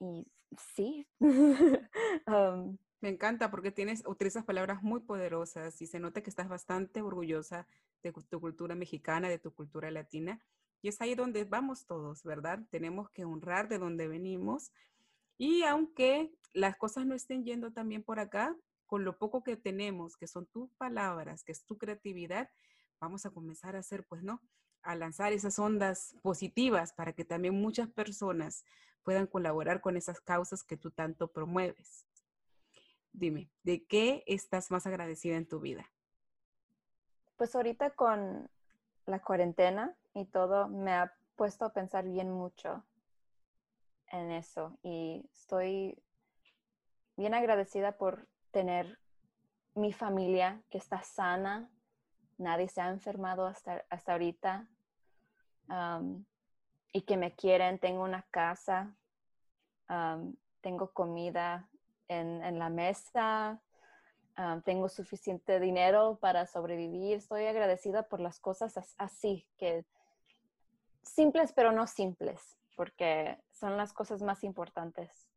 y 0.00 0.26
sí. 0.56 1.06
Um, 2.26 2.78
Me 3.00 3.08
encanta 3.08 3.50
porque 3.50 3.72
tienes, 3.72 4.04
utilizas 4.06 4.44
palabras 4.44 4.82
muy 4.82 5.00
poderosas 5.00 5.80
y 5.82 5.86
se 5.86 5.98
nota 5.98 6.22
que 6.22 6.30
estás 6.30 6.48
bastante 6.48 7.02
orgullosa 7.02 7.66
de 8.02 8.12
tu 8.12 8.40
cultura 8.40 8.74
mexicana, 8.74 9.28
de 9.28 9.38
tu 9.38 9.52
cultura 9.52 9.90
latina. 9.90 10.40
Y 10.82 10.88
es 10.88 11.00
ahí 11.00 11.14
donde 11.14 11.44
vamos 11.44 11.86
todos, 11.86 12.22
¿verdad? 12.22 12.60
Tenemos 12.70 13.10
que 13.10 13.24
honrar 13.24 13.68
de 13.68 13.78
donde 13.78 14.08
venimos. 14.08 14.72
Y 15.38 15.62
aunque 15.64 16.32
las 16.52 16.76
cosas 16.76 17.06
no 17.06 17.14
estén 17.14 17.44
yendo 17.44 17.72
también 17.72 18.02
por 18.02 18.20
acá, 18.20 18.56
con 18.86 19.04
lo 19.04 19.16
poco 19.16 19.42
que 19.42 19.56
tenemos, 19.56 20.16
que 20.16 20.26
son 20.26 20.46
tus 20.46 20.70
palabras, 20.74 21.44
que 21.44 21.52
es 21.52 21.64
tu 21.64 21.78
creatividad, 21.78 22.50
vamos 23.02 23.26
a 23.26 23.30
comenzar 23.30 23.74
a 23.74 23.80
hacer, 23.80 24.04
pues, 24.04 24.22
¿no? 24.22 24.40
A 24.82 24.94
lanzar 24.94 25.32
esas 25.32 25.58
ondas 25.58 26.14
positivas 26.22 26.92
para 26.92 27.12
que 27.12 27.24
también 27.24 27.60
muchas 27.60 27.88
personas 27.88 28.64
puedan 29.02 29.26
colaborar 29.26 29.80
con 29.80 29.96
esas 29.96 30.20
causas 30.20 30.62
que 30.62 30.76
tú 30.76 30.92
tanto 30.92 31.26
promueves. 31.26 32.06
Dime, 33.12 33.50
¿de 33.64 33.84
qué 33.84 34.22
estás 34.28 34.70
más 34.70 34.86
agradecida 34.86 35.36
en 35.36 35.48
tu 35.48 35.58
vida? 35.58 35.90
Pues 37.36 37.56
ahorita 37.56 37.90
con 37.90 38.48
la 39.06 39.18
cuarentena 39.18 39.96
y 40.14 40.24
todo, 40.26 40.68
me 40.68 40.92
ha 40.92 41.12
puesto 41.34 41.64
a 41.64 41.72
pensar 41.72 42.04
bien 42.04 42.30
mucho 42.30 42.84
en 44.12 44.30
eso 44.30 44.78
y 44.84 45.28
estoy 45.32 46.00
bien 47.16 47.34
agradecida 47.34 47.98
por 47.98 48.28
tener 48.52 49.00
mi 49.74 49.92
familia 49.92 50.62
que 50.70 50.78
está 50.78 51.02
sana, 51.02 51.68
nadie 52.42 52.68
se 52.68 52.80
ha 52.80 52.88
enfermado 52.88 53.46
hasta, 53.46 53.84
hasta 53.88 54.12
ahorita 54.12 54.68
y 56.92 57.02
que 57.02 57.16
me 57.16 57.34
quieren, 57.34 57.78
tengo 57.78 58.04
una 58.04 58.22
casa, 58.30 58.94
tengo 60.60 60.92
comida 60.92 61.68
en, 62.08 62.58
la 62.58 62.68
mesa, 62.68 63.60
tengo 64.64 64.88
suficiente 64.88 65.60
dinero 65.60 66.18
para 66.20 66.46
sobrevivir. 66.46 67.16
Estoy 67.16 67.46
agradecida 67.46 68.08
por 68.08 68.20
las 68.20 68.38
cosas 68.38 68.94
así, 68.98 69.46
que 69.56 69.84
simples 71.02 71.52
pero 71.52 71.72
no 71.72 71.86
simples, 71.86 72.58
porque 72.76 73.38
son 73.52 73.76
las 73.76 73.92
cosas 73.92 74.22
más 74.22 74.44
importantes. 74.44 75.28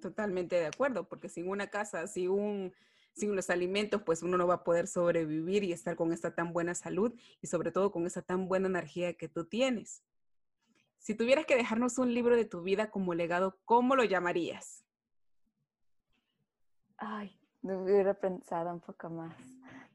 Totalmente 0.00 0.56
de 0.56 0.66
acuerdo, 0.66 1.08
porque 1.08 1.28
sin 1.28 1.48
una 1.48 1.66
casa, 1.66 2.06
sin 2.06 2.30
un 2.30 2.74
sin 3.12 3.36
los 3.36 3.50
alimentos, 3.50 4.02
pues 4.02 4.22
uno 4.22 4.36
no 4.36 4.46
va 4.46 4.54
a 4.54 4.64
poder 4.64 4.86
sobrevivir 4.86 5.64
y 5.64 5.72
estar 5.72 5.96
con 5.96 6.12
esta 6.12 6.34
tan 6.34 6.52
buena 6.52 6.74
salud 6.74 7.12
y 7.40 7.46
sobre 7.46 7.72
todo 7.72 7.90
con 7.90 8.06
esa 8.06 8.22
tan 8.22 8.48
buena 8.48 8.68
energía 8.68 9.14
que 9.14 9.28
tú 9.28 9.44
tienes. 9.44 10.02
Si 10.98 11.14
tuvieras 11.14 11.46
que 11.46 11.56
dejarnos 11.56 11.98
un 11.98 12.12
libro 12.12 12.36
de 12.36 12.44
tu 12.44 12.62
vida 12.62 12.90
como 12.90 13.14
legado, 13.14 13.58
¿cómo 13.64 13.96
lo 13.96 14.04
llamarías? 14.04 14.84
Ay, 16.98 17.34
me 17.62 17.76
hubiera 17.76 18.14
pensado 18.14 18.70
un 18.70 18.80
poco 18.80 19.08
más. 19.08 19.34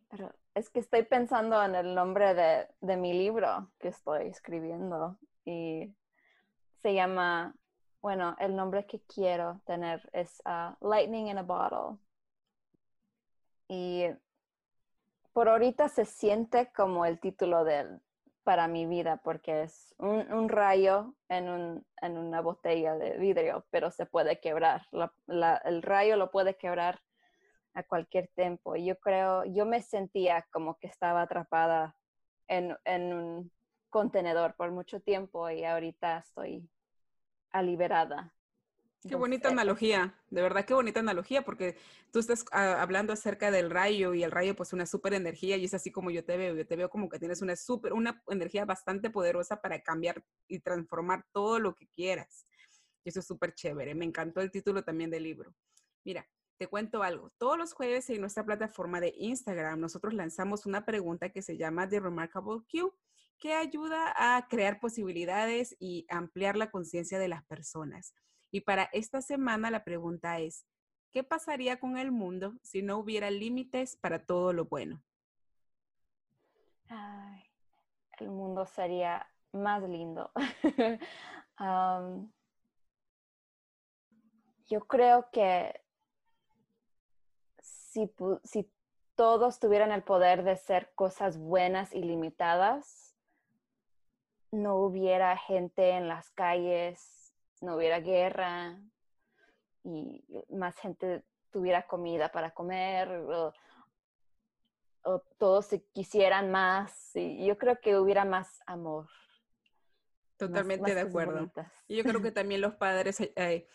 Pero 0.10 0.34
es 0.56 0.70
que 0.70 0.80
estoy 0.80 1.04
pensando 1.04 1.62
en 1.64 1.76
el 1.76 1.94
nombre 1.94 2.34
de, 2.34 2.68
de 2.82 2.98
mi 2.98 3.14
libro 3.14 3.72
que 3.80 3.90
estoy 3.90 4.28
escribiendo 4.28 5.18
y 5.46 5.94
se 6.82 6.94
llama, 6.94 7.56
bueno, 8.02 8.36
el 8.40 8.56
nombre 8.56 8.86
que 8.86 9.02
quiero 9.02 9.62
tener 9.66 10.08
es 10.14 10.42
uh, 10.46 10.76
Lightning 10.88 11.28
in 11.28 11.38
a 11.38 11.44
Bottle. 11.44 12.00
Y 13.68 14.06
por 15.34 15.50
ahorita 15.50 15.90
se 15.90 16.06
siente 16.06 16.72
como 16.74 17.06
el 17.06 17.20
título 17.20 17.64
de, 17.64 18.00
para 18.44 18.68
mi 18.68 18.86
vida, 18.86 19.22
porque 19.24 19.64
es 19.64 19.94
un, 19.98 20.50
rayo 20.50 21.16
en, 21.30 21.50
un, 21.50 21.86
en, 22.02 22.18
una 22.18 22.42
botella 22.42 22.96
de 22.96 23.18
vidrio, 23.18 23.66
pero 23.72 23.92
se 23.92 24.06
puede 24.06 24.40
quebrar. 24.40 24.84
el 25.28 25.82
rayo 25.82 26.16
lo 26.16 26.32
puede 26.32 26.56
quebrar 26.56 27.02
a 27.74 27.84
cualquier 27.84 28.30
tiempo. 28.30 28.76
Yo 28.76 28.98
creo, 29.00 29.44
yo 29.46 29.66
me 29.66 29.82
sentía 29.82 30.46
como 30.52 30.78
que 30.78 30.88
estaba 30.88 31.24
atrapada 31.24 31.96
en, 32.48 32.78
en 32.86 33.14
un 33.14 33.52
contenedor 33.90 34.56
por 34.56 34.72
mucho 34.72 35.02
tiempo 35.02 35.50
y 35.50 35.64
ahorita 35.64 36.20
estoy 36.20 36.70
liberada. 37.62 38.35
Qué 39.08 39.16
bonita 39.16 39.50
analogía, 39.50 40.16
de 40.32 40.42
verdad 40.42 40.66
qué 40.66 40.74
bonita 40.74 41.00
analogía, 41.00 41.44
porque 41.44 41.78
tú 42.12 42.18
estás 42.18 42.44
ah, 42.52 42.82
hablando 42.82 43.14
acerca 43.14 43.52
del 43.52 43.70
rayo 43.70 44.16
y 44.16 44.24
el 44.24 44.32
rayo 44.32 44.56
pues 44.56 44.74
una 44.74 44.88
súper 44.88 45.14
energía 45.14 45.58
y 45.58 45.66
es 45.66 45.76
así 45.76 45.92
como 45.92 46.10
yo 46.10 46.26
te 46.26 46.38
veo, 46.38 46.56
yo 46.56 46.66
te 46.66 46.76
veo 46.76 46.90
como 46.90 47.08
que 47.08 47.20
tienes 47.20 47.44
una 47.44 47.56
súper, 47.56 47.94
una 47.94 48.24
energía 48.30 48.66
bastante 48.66 49.12
poderosa 49.12 49.62
para 49.62 49.80
cambiar 49.82 50.24
y 50.48 50.60
transformar 50.60 51.24
todo 51.32 51.60
lo 51.60 51.76
que 51.76 51.88
quieras. 51.88 52.48
Y 53.04 53.10
eso 53.10 53.20
es 53.20 53.28
súper 53.28 53.54
chévere, 53.54 53.94
me 53.94 54.06
encantó 54.06 54.42
el 54.42 54.50
título 54.50 54.84
también 54.84 55.12
del 55.12 55.24
libro. 55.24 55.54
Mira, 56.04 56.28
te 56.58 56.68
cuento 56.68 57.04
algo, 57.04 57.30
todos 57.38 57.60
los 57.60 57.74
jueves 57.74 58.10
en 58.10 58.22
nuestra 58.22 58.44
plataforma 58.44 59.00
de 59.02 59.14
Instagram 59.18 59.80
nosotros 59.80 60.16
lanzamos 60.16 60.66
una 60.66 60.84
pregunta 60.84 61.30
que 61.30 61.44
se 61.44 61.58
llama 61.58 61.88
The 61.88 62.00
Remarkable 62.00 62.62
Q 62.72 62.92
que 63.38 63.54
ayuda 63.54 64.14
a 64.18 64.48
crear 64.48 64.80
posibilidades 64.80 65.76
y 65.80 66.08
ampliar 66.10 66.56
la 66.56 66.72
conciencia 66.72 67.20
de 67.20 67.28
las 67.28 67.44
personas. 67.44 68.14
Y 68.56 68.62
para 68.62 68.84
esta 68.94 69.22
semana 69.22 69.70
la 69.70 69.84
pregunta 69.84 70.40
es, 70.40 70.66
¿qué 71.12 71.26
pasaría 71.26 71.78
con 71.78 71.98
el 71.98 72.14
mundo 72.14 72.54
si 72.62 72.82
no 72.82 72.98
hubiera 72.98 73.30
límites 73.30 73.98
para 73.98 74.26
todo 74.26 74.54
lo 74.54 74.64
bueno? 74.64 75.04
el 78.18 78.30
mundo 78.30 78.66
sería 78.66 79.30
más 79.52 79.84
lindo. 79.84 80.32
yo 84.68 84.88
creo 84.88 85.30
que 85.32 85.82
si, 87.60 88.10
si 88.46 88.72
todos 89.16 89.60
tuvieran 89.60 89.92
el 89.92 90.04
poder 90.04 90.46
de 90.46 90.56
ser 90.56 90.94
cosas 90.96 91.38
buenas 91.38 91.94
y 91.94 92.00
limitadas, 92.00 93.18
no 94.52 94.78
hubiera 94.78 95.36
gente 95.36 95.90
en 95.90 96.08
las 96.08 96.30
calles, 96.30 97.25
no 97.66 97.76
hubiera 97.76 98.00
guerra 98.00 98.80
y 99.84 100.24
más 100.50 100.78
gente 100.78 101.24
tuviera 101.52 101.88
comida 101.88 102.32
para 102.32 102.52
comer 102.52 103.10
o, 103.10 103.54
todos 105.38 105.68
se 105.68 105.84
quisieran 105.94 106.50
más. 106.50 107.16
Y 107.16 107.46
yo 107.46 107.58
creo 107.60 107.80
que 107.80 107.98
hubiera 107.98 108.26
más 108.26 108.60
amor. 108.66 109.08
Totalmente 110.36 110.96
de 110.96 111.02
acuerdo. 111.02 111.52
Y 111.88 111.98
yo 111.98 112.04
creo 112.04 112.22
que 112.22 112.32
también 112.32 112.62
los 112.62 112.74
padres 112.74 113.22
eh, 113.22 113.32
eh, 113.36 113.68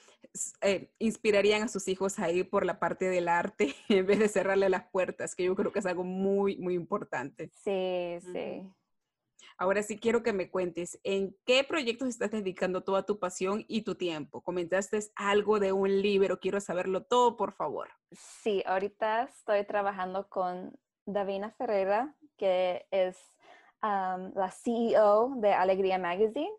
eh, 0.61 0.92
inspirarían 0.98 1.62
a 1.62 1.68
sus 1.68 1.87
hijos 1.87 2.18
a 2.18 2.31
ir 2.31 2.50
por 2.50 2.66
la 2.66 2.81
parte 2.81 3.05
del 3.09 3.29
arte 3.29 3.74
en 3.88 4.07
vez 4.07 4.18
de 4.18 4.29
cerrarle 4.29 4.68
las 4.68 4.90
puertas, 4.90 5.37
que 5.37 5.44
yo 5.44 5.55
creo 5.55 5.72
que 5.72 5.79
es 5.79 5.87
algo 5.87 6.03
muy, 6.03 6.57
muy 6.57 6.74
importante. 6.74 7.50
Sí, 7.62 8.18
sí. 8.33 8.68
Ahora 9.61 9.83
sí 9.83 10.01
quiero 10.01 10.23
que 10.23 10.33
me 10.33 10.51
cuentes 10.51 10.99
en 11.05 11.37
qué 11.44 11.64
proyectos 11.64 12.09
estás 12.09 12.31
dedicando 12.31 12.83
toda 12.83 13.05
tu 13.05 13.18
pasión 13.18 13.62
y 13.68 13.83
tu 13.83 13.94
tiempo. 13.94 14.40
Comentaste 14.40 14.99
algo 15.16 15.61
de 15.61 15.70
un 15.70 16.01
libro, 16.01 16.40
quiero 16.40 16.61
saberlo 16.61 17.05
todo, 17.05 17.37
por 17.37 17.53
favor. 17.53 17.90
Sí, 18.11 18.62
ahorita 18.64 19.25
estoy 19.25 19.66
trabajando 19.66 20.27
con 20.31 20.75
Davina 21.05 21.51
Ferreira, 21.51 22.16
que 22.38 22.87
es 22.90 23.18
la 23.83 24.51
CEO 24.51 25.35
de 25.37 25.53
Alegría 25.53 25.99
Magazine 25.99 26.51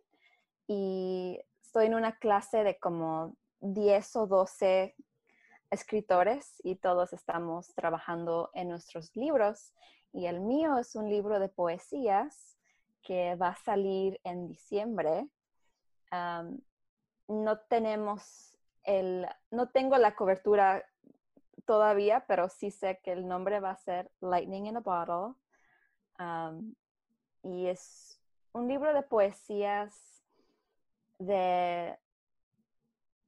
y 0.67 1.39
estoy 1.59 1.87
en 1.87 1.95
una 1.95 2.19
clase 2.19 2.63
de 2.63 2.77
como 2.77 3.35
10 3.61 4.15
o 4.17 4.27
12 4.27 4.95
escritores 5.71 6.53
y 6.63 6.75
todos 6.75 7.13
estamos 7.13 7.73
trabajando 7.73 8.51
en 8.53 8.69
nuestros 8.69 9.15
libros 9.15 9.73
y 10.13 10.27
el 10.27 10.39
mío 10.39 10.77
es 10.77 10.95
un 10.95 11.09
libro 11.09 11.39
de 11.39 11.49
poesías 11.49 12.51
que 13.01 13.35
va 13.35 13.49
a 13.49 13.55
salir 13.55 14.19
en 14.23 14.47
diciembre. 14.47 15.27
no 17.27 17.59
tenemos 17.69 18.57
el, 18.83 19.27
no 19.51 19.69
tengo 19.69 19.97
la 19.97 20.15
cobertura 20.15 20.83
todavía, 21.65 22.25
pero 22.27 22.49
sí 22.49 22.71
sé 22.71 22.99
que 23.03 23.11
el 23.11 23.27
nombre 23.27 23.59
va 23.59 23.71
a 23.71 23.77
ser 23.77 24.11
Lightning 24.19 24.65
in 24.67 24.77
a 24.77 24.79
Bottle 24.81 25.35
y 27.43 27.67
es 27.67 28.19
un 28.53 28.67
libro 28.67 28.93
de 28.93 29.03
poesías 29.03 30.23
de, 31.19 31.97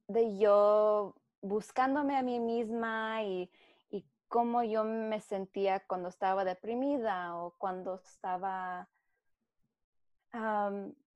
de 0.08 0.38
yo 0.38 1.14
buscándome 1.40 2.16
a 2.16 2.22
mí 2.22 2.40
misma 2.40 3.22
y, 3.22 3.50
y 3.90 4.06
cómo 4.28 4.62
yo 4.62 4.84
me 4.84 5.20
sentía 5.20 5.80
cuando 5.86 6.08
estaba 6.08 6.44
deprimida 6.44 7.36
o 7.36 7.54
cuando 7.58 7.96
estaba, 7.96 8.88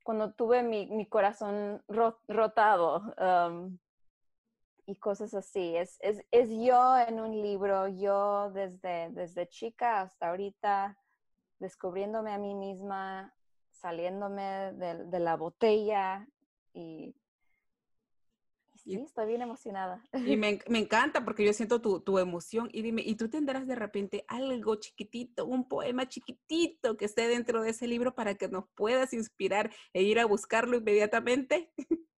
cuando 0.04 0.32
tuve 0.32 0.62
mi, 0.62 0.86
mi 0.86 1.06
corazón 1.06 1.82
rotado 2.28 3.14
y 4.86 4.96
cosas 4.96 5.34
así. 5.34 5.76
Es, 5.76 5.98
es, 6.00 6.24
es, 6.30 6.48
yo 6.50 6.98
en 6.98 7.20
un 7.20 7.42
libro, 7.42 7.88
yo 7.88 8.50
desde, 8.52 9.10
desde 9.10 9.48
chica 9.48 10.00
hasta 10.00 10.30
ahorita 10.30 10.96
descubriéndome 11.58 12.32
a 12.32 12.38
mí 12.38 12.54
misma, 12.54 13.34
saliéndome 13.70 14.72
de, 14.72 15.18
la 15.20 15.36
botella 15.36 16.26
y, 16.72 17.14
sí, 18.96 19.02
estoy 19.02 19.26
bien 19.26 19.42
emocionada. 19.42 20.02
Y 20.12 20.12
me, 20.36 20.60
encanta 20.78 21.24
porque 21.24 21.44
yo 21.44 21.52
siento 21.52 21.80
tu, 21.80 22.00
tu, 22.00 22.18
emoción 22.18 22.68
y 22.72 22.82
dime, 22.82 23.02
¿y 23.04 23.16
tú 23.16 23.28
tendrás 23.28 23.66
de 23.66 23.74
repente 23.74 24.24
algo 24.28 24.76
chiquitito, 24.76 25.46
un 25.46 25.68
poema 25.68 26.08
chiquitito 26.08 26.96
que 26.96 27.04
esté 27.04 27.28
dentro 27.28 27.62
de 27.62 27.70
ese 27.70 27.86
libro 27.86 28.14
para 28.14 28.34
que 28.34 28.48
nos 28.48 28.66
puedas 28.74 29.12
inspirar 29.12 29.70
e 29.92 30.02
ir 30.02 30.18
a 30.18 30.26
buscarlo 30.26 30.76
inmediatamente? 30.76 31.72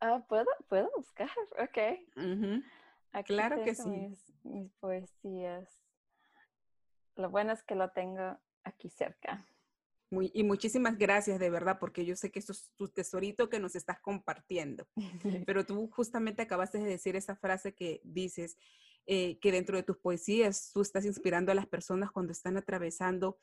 Ah, 0.00 0.22
¿puedo, 0.28 0.46
¿Puedo 0.68 0.90
buscar? 0.96 1.30
Ok. 1.58 3.24
Claro 3.24 3.62
que 3.62 3.74
sí. 3.74 4.14
mis 4.42 4.72
poesías. 4.74 5.82
Lo 7.16 7.30
bueno 7.30 7.52
es 7.52 7.62
que 7.62 7.74
lo 7.74 7.90
tengo 7.90 8.38
aquí 8.62 8.90
cerca. 8.90 9.46
Muy, 10.10 10.30
y 10.34 10.44
muchísimas 10.44 10.96
gracias 10.98 11.40
de 11.40 11.50
verdad, 11.50 11.78
porque 11.80 12.04
yo 12.04 12.14
sé 12.14 12.30
que 12.30 12.38
esto 12.38 12.52
es 12.52 12.70
tu 12.76 12.88
tesorito 12.88 13.48
que 13.48 13.58
nos 13.58 13.74
estás 13.74 13.98
compartiendo. 14.00 14.86
Pero 15.46 15.66
tú 15.66 15.88
justamente 15.90 16.42
acabaste 16.42 16.78
de 16.78 16.84
decir 16.84 17.16
esa 17.16 17.36
frase 17.36 17.74
que 17.74 18.00
dices, 18.04 18.56
eh, 19.06 19.38
que 19.40 19.52
dentro 19.52 19.76
de 19.76 19.82
tus 19.82 19.98
poesías 19.98 20.70
tú 20.72 20.80
estás 20.80 21.04
inspirando 21.04 21.52
a 21.52 21.54
las 21.54 21.66
personas 21.66 22.10
cuando 22.10 22.32
están 22.32 22.56
atravesando 22.56 23.38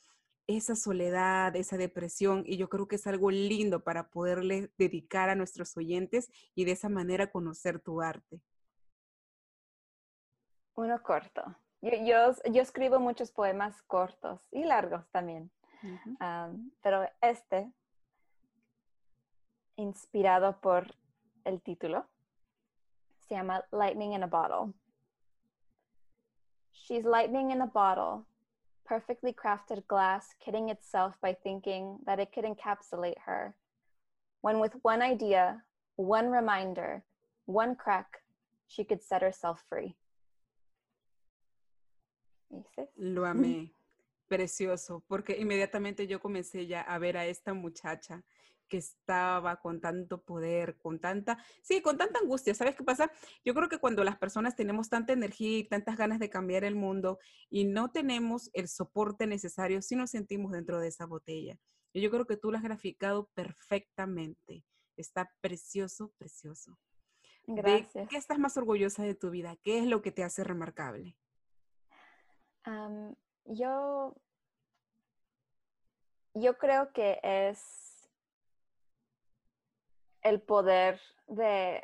esa 0.48 0.76
soledad, 0.76 1.56
esa 1.56 1.78
depresión, 1.78 2.44
y 2.46 2.58
yo 2.58 2.70
creo 2.70 2.88
que 2.88 2.98
es 2.98 3.08
algo 3.08 3.32
lindo 3.32 3.84
para 3.84 4.10
poderle 4.10 4.72
dedicar 4.78 5.30
a 5.30 5.36
nuestros 5.36 5.78
oyentes 5.78 6.30
y 6.54 6.66
de 6.66 6.74
esa 6.74 6.90
manera 6.90 7.32
conocer 7.32 7.80
tu 7.80 8.02
arte. 8.02 8.42
Uno 10.76 11.02
corto. 11.02 11.44
Yo, 11.82 12.34
yo, 12.52 12.62
escribo 12.62 13.00
muchos 13.00 13.32
poemas 13.32 13.82
cortos 13.84 14.48
y 14.52 14.64
largos 14.64 15.10
también, 15.12 15.52
pero 16.82 17.08
este, 17.22 17.72
inspirado 19.78 20.60
por 20.62 20.88
el 21.46 21.62
título, 21.62 22.06
se 23.28 23.36
llama 23.36 23.64
Lightning 23.72 24.14
in 24.14 24.24
a 24.24 24.28
Bottle. 24.28 24.74
She's 26.72 27.06
lightning 27.06 27.52
in 27.52 27.62
a 27.62 27.68
bottle, 27.68 28.26
perfectly 28.86 29.34
crafted 29.34 29.88
glass 29.88 30.36
kidding 30.44 30.70
itself 30.70 31.16
by 31.22 31.34
thinking 31.34 32.00
that 32.06 32.20
it 32.20 32.34
could 32.34 32.44
encapsulate 32.44 33.20
her. 33.26 33.56
When 34.42 34.60
with 34.60 34.74
one 34.82 35.02
idea, 35.02 35.64
one 35.96 36.30
reminder, 36.30 37.04
one 37.46 37.76
crack, 37.76 38.24
she 38.68 38.84
could 38.84 39.02
set 39.02 39.22
herself 39.22 39.64
free. 39.70 39.96
Lo 42.98 43.24
amé, 43.24 43.72
precioso, 44.28 45.04
porque 45.08 45.38
inmediatamente 45.40 46.08
yo 46.08 46.20
comencé 46.20 46.68
ya 46.68 46.82
a 46.82 46.98
ver 46.98 47.18
a 47.18 47.26
esta 47.26 47.54
muchacha 47.54 48.24
que 48.68 48.78
estaba 48.78 49.58
con 49.60 49.80
tanto 49.82 50.24
poder, 50.24 50.78
con 50.78 51.00
tanta, 51.00 51.38
sí, 51.62 51.82
con 51.82 51.98
tanta 51.98 52.20
angustia. 52.20 52.56
¿Sabes 52.56 52.76
qué 52.76 52.84
pasa? 52.84 53.12
Yo 53.46 53.54
creo 53.54 53.70
que 53.70 53.78
cuando 53.78 54.04
las 54.04 54.18
personas 54.18 54.56
tenemos 54.56 54.90
tanta 54.90 55.14
energía 55.14 55.60
y 55.60 55.64
tantas 55.64 55.98
ganas 55.98 56.20
de 56.20 56.30
cambiar 56.30 56.64
el 56.64 56.76
mundo 56.76 57.20
y 57.50 57.66
no 57.66 57.92
tenemos 57.92 58.50
el 58.54 58.68
soporte 58.68 59.28
necesario, 59.28 59.82
sí 59.82 59.96
nos 59.96 60.10
sentimos 60.10 60.52
dentro 60.52 60.80
de 60.80 60.88
esa 60.88 61.06
botella. 61.06 61.60
Y 61.94 62.02
yo 62.02 62.10
creo 62.10 62.26
que 62.26 62.38
tú 62.38 62.52
lo 62.52 62.58
has 62.58 62.64
graficado 62.64 63.30
perfectamente. 63.36 64.66
Está 64.98 65.32
precioso, 65.42 66.12
precioso. 66.18 66.80
Gracias. 67.46 68.08
qué 68.10 68.18
estás 68.18 68.40
más 68.40 68.58
orgullosa 68.58 69.04
de 69.04 69.16
tu 69.16 69.30
vida? 69.30 69.58
¿Qué 69.62 69.78
es 69.78 69.86
lo 69.86 70.02
que 70.02 70.12
te 70.12 70.24
hace 70.24 70.44
remarcable? 70.44 71.18
Yo, 73.46 74.16
yo 76.34 76.58
creo 76.58 76.92
que 76.94 77.20
es 77.24 78.10
el 80.22 80.42
poder 80.42 81.00
de, 81.28 81.84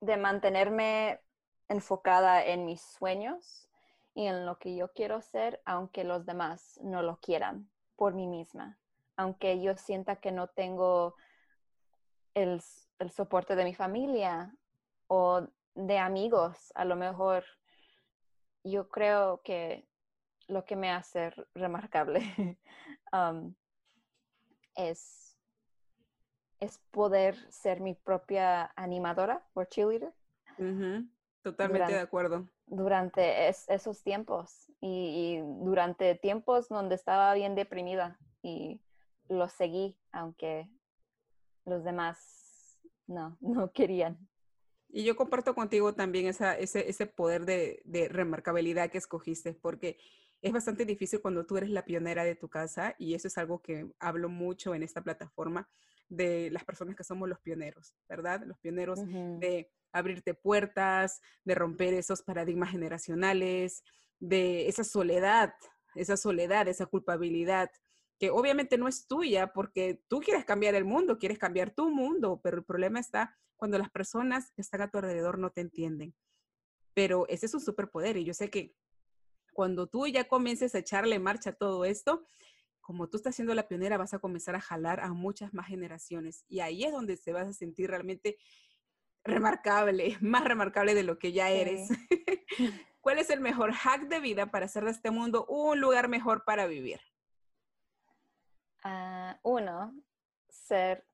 de 0.00 0.16
mantenerme 0.16 1.20
enfocada 1.68 2.44
en 2.44 2.66
mis 2.66 2.82
sueños 2.82 3.68
y 4.14 4.26
en 4.26 4.46
lo 4.46 4.58
que 4.58 4.76
yo 4.76 4.92
quiero 4.92 5.20
ser, 5.20 5.60
aunque 5.64 6.04
los 6.04 6.26
demás 6.26 6.78
no 6.82 7.02
lo 7.02 7.18
quieran 7.18 7.70
por 7.96 8.14
mí 8.14 8.26
misma, 8.26 8.78
aunque 9.16 9.60
yo 9.60 9.76
sienta 9.76 10.16
que 10.16 10.32
no 10.32 10.48
tengo 10.48 11.16
el, 12.34 12.60
el 12.98 13.10
soporte 13.10 13.56
de 13.56 13.64
mi 13.64 13.74
familia 13.74 14.54
o 15.06 15.46
de 15.74 15.98
amigos, 15.98 16.72
a 16.74 16.84
lo 16.84 16.96
mejor. 16.96 17.44
Yo 18.62 18.88
creo 18.88 19.42
que 19.42 19.86
lo 20.48 20.64
que 20.64 20.76
me 20.76 20.90
hace 20.90 21.32
remarcable 21.54 22.20
um, 23.12 23.54
es, 24.74 25.36
es 26.60 26.78
poder 26.90 27.36
ser 27.50 27.80
mi 27.80 27.94
propia 27.94 28.72
animadora 28.76 29.46
o 29.54 29.64
cheerleader. 29.64 30.12
Totalmente 31.42 31.92
de 31.92 32.00
acuerdo. 32.00 32.48
Durante 32.66 33.48
esos 33.48 34.02
tiempos 34.02 34.72
y, 34.80 35.40
durante 35.60 36.14
tiempos 36.14 36.68
donde 36.68 36.94
estaba 36.94 37.34
bien 37.34 37.54
deprimida 37.54 38.18
y 38.42 38.80
lo 39.28 39.48
seguí, 39.48 39.98
aunque 40.12 40.68
los 41.66 41.84
demás 41.84 42.80
no, 43.06 43.36
no 43.40 43.72
querían. 43.72 44.18
Y 44.88 45.04
yo 45.04 45.16
comparto 45.16 45.54
contigo 45.54 45.92
también 45.92 46.26
esa, 46.26 46.56
ese, 46.56 46.88
ese 46.88 47.06
poder 47.06 47.44
de, 47.46 47.82
de 47.84 48.08
remarcabilidad 48.08 48.90
que 48.90 48.98
escogiste, 48.98 49.52
porque 49.52 49.98
es 50.44 50.52
bastante 50.52 50.84
difícil 50.84 51.22
cuando 51.22 51.46
tú 51.46 51.56
eres 51.56 51.70
la 51.70 51.86
pionera 51.86 52.22
de 52.22 52.36
tu 52.36 52.50
casa 52.50 52.94
y 52.98 53.14
eso 53.14 53.28
es 53.28 53.38
algo 53.38 53.62
que 53.62 53.90
hablo 53.98 54.28
mucho 54.28 54.74
en 54.74 54.82
esta 54.82 55.02
plataforma 55.02 55.66
de 56.10 56.50
las 56.50 56.64
personas 56.64 56.96
que 56.96 57.02
somos 57.02 57.30
los 57.30 57.40
pioneros, 57.40 57.96
¿verdad? 58.10 58.42
Los 58.44 58.58
pioneros 58.58 59.00
de 59.06 59.70
abrirte 59.90 60.34
puertas, 60.34 61.22
de 61.44 61.54
romper 61.54 61.94
esos 61.94 62.20
paradigmas 62.20 62.72
generacionales, 62.72 63.84
de 64.20 64.68
esa 64.68 64.84
soledad, 64.84 65.54
esa 65.94 66.18
soledad, 66.18 66.68
esa 66.68 66.84
culpabilidad, 66.84 67.70
que 68.18 68.28
obviamente 68.28 68.76
no 68.76 68.86
es 68.86 69.06
tuya 69.06 69.50
porque 69.54 70.02
tú 70.08 70.20
quieres 70.20 70.44
cambiar 70.44 70.74
el 70.74 70.84
mundo, 70.84 71.18
quieres 71.18 71.38
cambiar 71.38 71.70
tu 71.70 71.88
mundo, 71.88 72.38
pero 72.44 72.58
el 72.58 72.64
problema 72.64 73.00
está 73.00 73.34
cuando 73.56 73.78
las 73.78 73.88
personas 73.88 74.52
que 74.52 74.60
están 74.60 74.82
a 74.82 74.90
tu 74.90 74.98
alrededor 74.98 75.38
no 75.38 75.52
te 75.52 75.62
entienden. 75.62 76.14
Pero 76.92 77.26
ese 77.28 77.46
es 77.46 77.54
un 77.54 77.62
superpoder 77.62 78.18
y 78.18 78.24
yo 78.24 78.34
sé 78.34 78.50
que 78.50 78.74
cuando 79.54 79.86
tú 79.86 80.06
ya 80.06 80.28
comiences 80.28 80.74
a 80.74 80.78
echarle 80.78 81.18
marcha 81.18 81.50
a 81.50 81.54
todo 81.54 81.84
esto, 81.86 82.26
como 82.84 83.08
tú 83.08 83.16
estás 83.16 83.34
siendo 83.34 83.54
la 83.54 83.66
pionera, 83.66 83.96
vas 83.96 84.12
a 84.12 84.18
comenzar 84.18 84.54
a 84.56 84.60
jalar 84.60 85.00
a 85.00 85.08
muchas 85.14 85.54
más 85.54 85.66
generaciones. 85.66 86.44
Y 86.48 86.60
ahí 86.60 86.84
es 86.84 86.92
donde 86.92 87.16
se 87.16 87.32
vas 87.32 87.48
a 87.48 87.52
sentir 87.54 87.88
realmente 87.88 88.36
remarcable, 89.24 90.18
más 90.20 90.44
remarcable 90.44 90.94
de 90.94 91.02
lo 91.02 91.18
que 91.18 91.32
ya 91.32 91.48
eres. 91.48 91.88
¿Cuál 93.00 93.18
es 93.18 93.30
el 93.30 93.40
mejor 93.40 93.72
hack 93.72 94.02
de 94.08 94.20
vida 94.20 94.50
para 94.50 94.66
hacer 94.66 94.84
de 94.84 94.90
este 94.90 95.10
mundo 95.10 95.46
un 95.46 95.80
lugar 95.80 96.08
mejor 96.08 96.44
para 96.44 96.66
vivir? 96.66 97.00
Ah, 98.82 99.38
uno, 99.42 99.94
ser, 100.50 101.06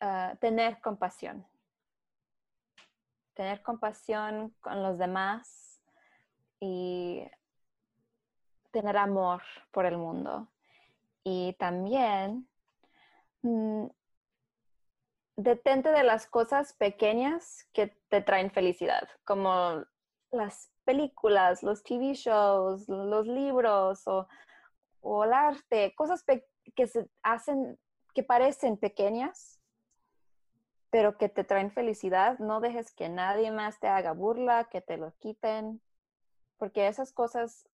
ah, 0.00 0.36
tener 0.40 0.80
compasión. 0.80 1.46
Tener 3.34 3.62
compasión 3.62 4.50
con 4.60 4.82
los 4.82 4.98
demás 4.98 5.80
y 6.60 7.22
tener 8.78 8.96
amor 8.96 9.42
por 9.72 9.86
el 9.86 9.98
mundo. 9.98 10.46
Y 11.24 11.54
también 11.58 12.48
mm, 13.42 13.86
detente 15.36 15.90
de 15.90 16.04
las 16.04 16.28
cosas 16.28 16.74
pequeñas 16.74 17.68
que 17.72 17.88
te 18.08 18.22
traen 18.22 18.52
felicidad, 18.52 19.08
como 19.24 19.84
las 20.30 20.70
películas, 20.84 21.64
los 21.64 21.82
TV 21.82 22.14
shows, 22.14 22.88
los 22.88 23.26
libros 23.26 24.04
o, 24.06 25.24
el 25.24 25.32
arte, 25.32 25.92
cosas 25.96 26.22
que 26.22 26.86
se 26.86 27.08
hacen, 27.22 27.78
que 28.14 28.22
parecen 28.22 28.76
pequeñas, 28.76 29.60
pero 30.90 31.18
que 31.18 31.28
te 31.28 31.42
traen 31.42 31.72
felicidad. 31.72 32.38
No 32.38 32.60
dejes 32.60 32.92
que 32.92 33.08
nadie 33.08 33.50
más 33.50 33.80
te 33.80 33.88
haga 33.88 34.12
burla, 34.12 34.68
que 34.70 34.80
te 34.80 34.98
lo 34.98 35.12
quiten, 35.18 35.80
porque 36.58 36.86
esas 36.86 37.12
cosas 37.12 37.68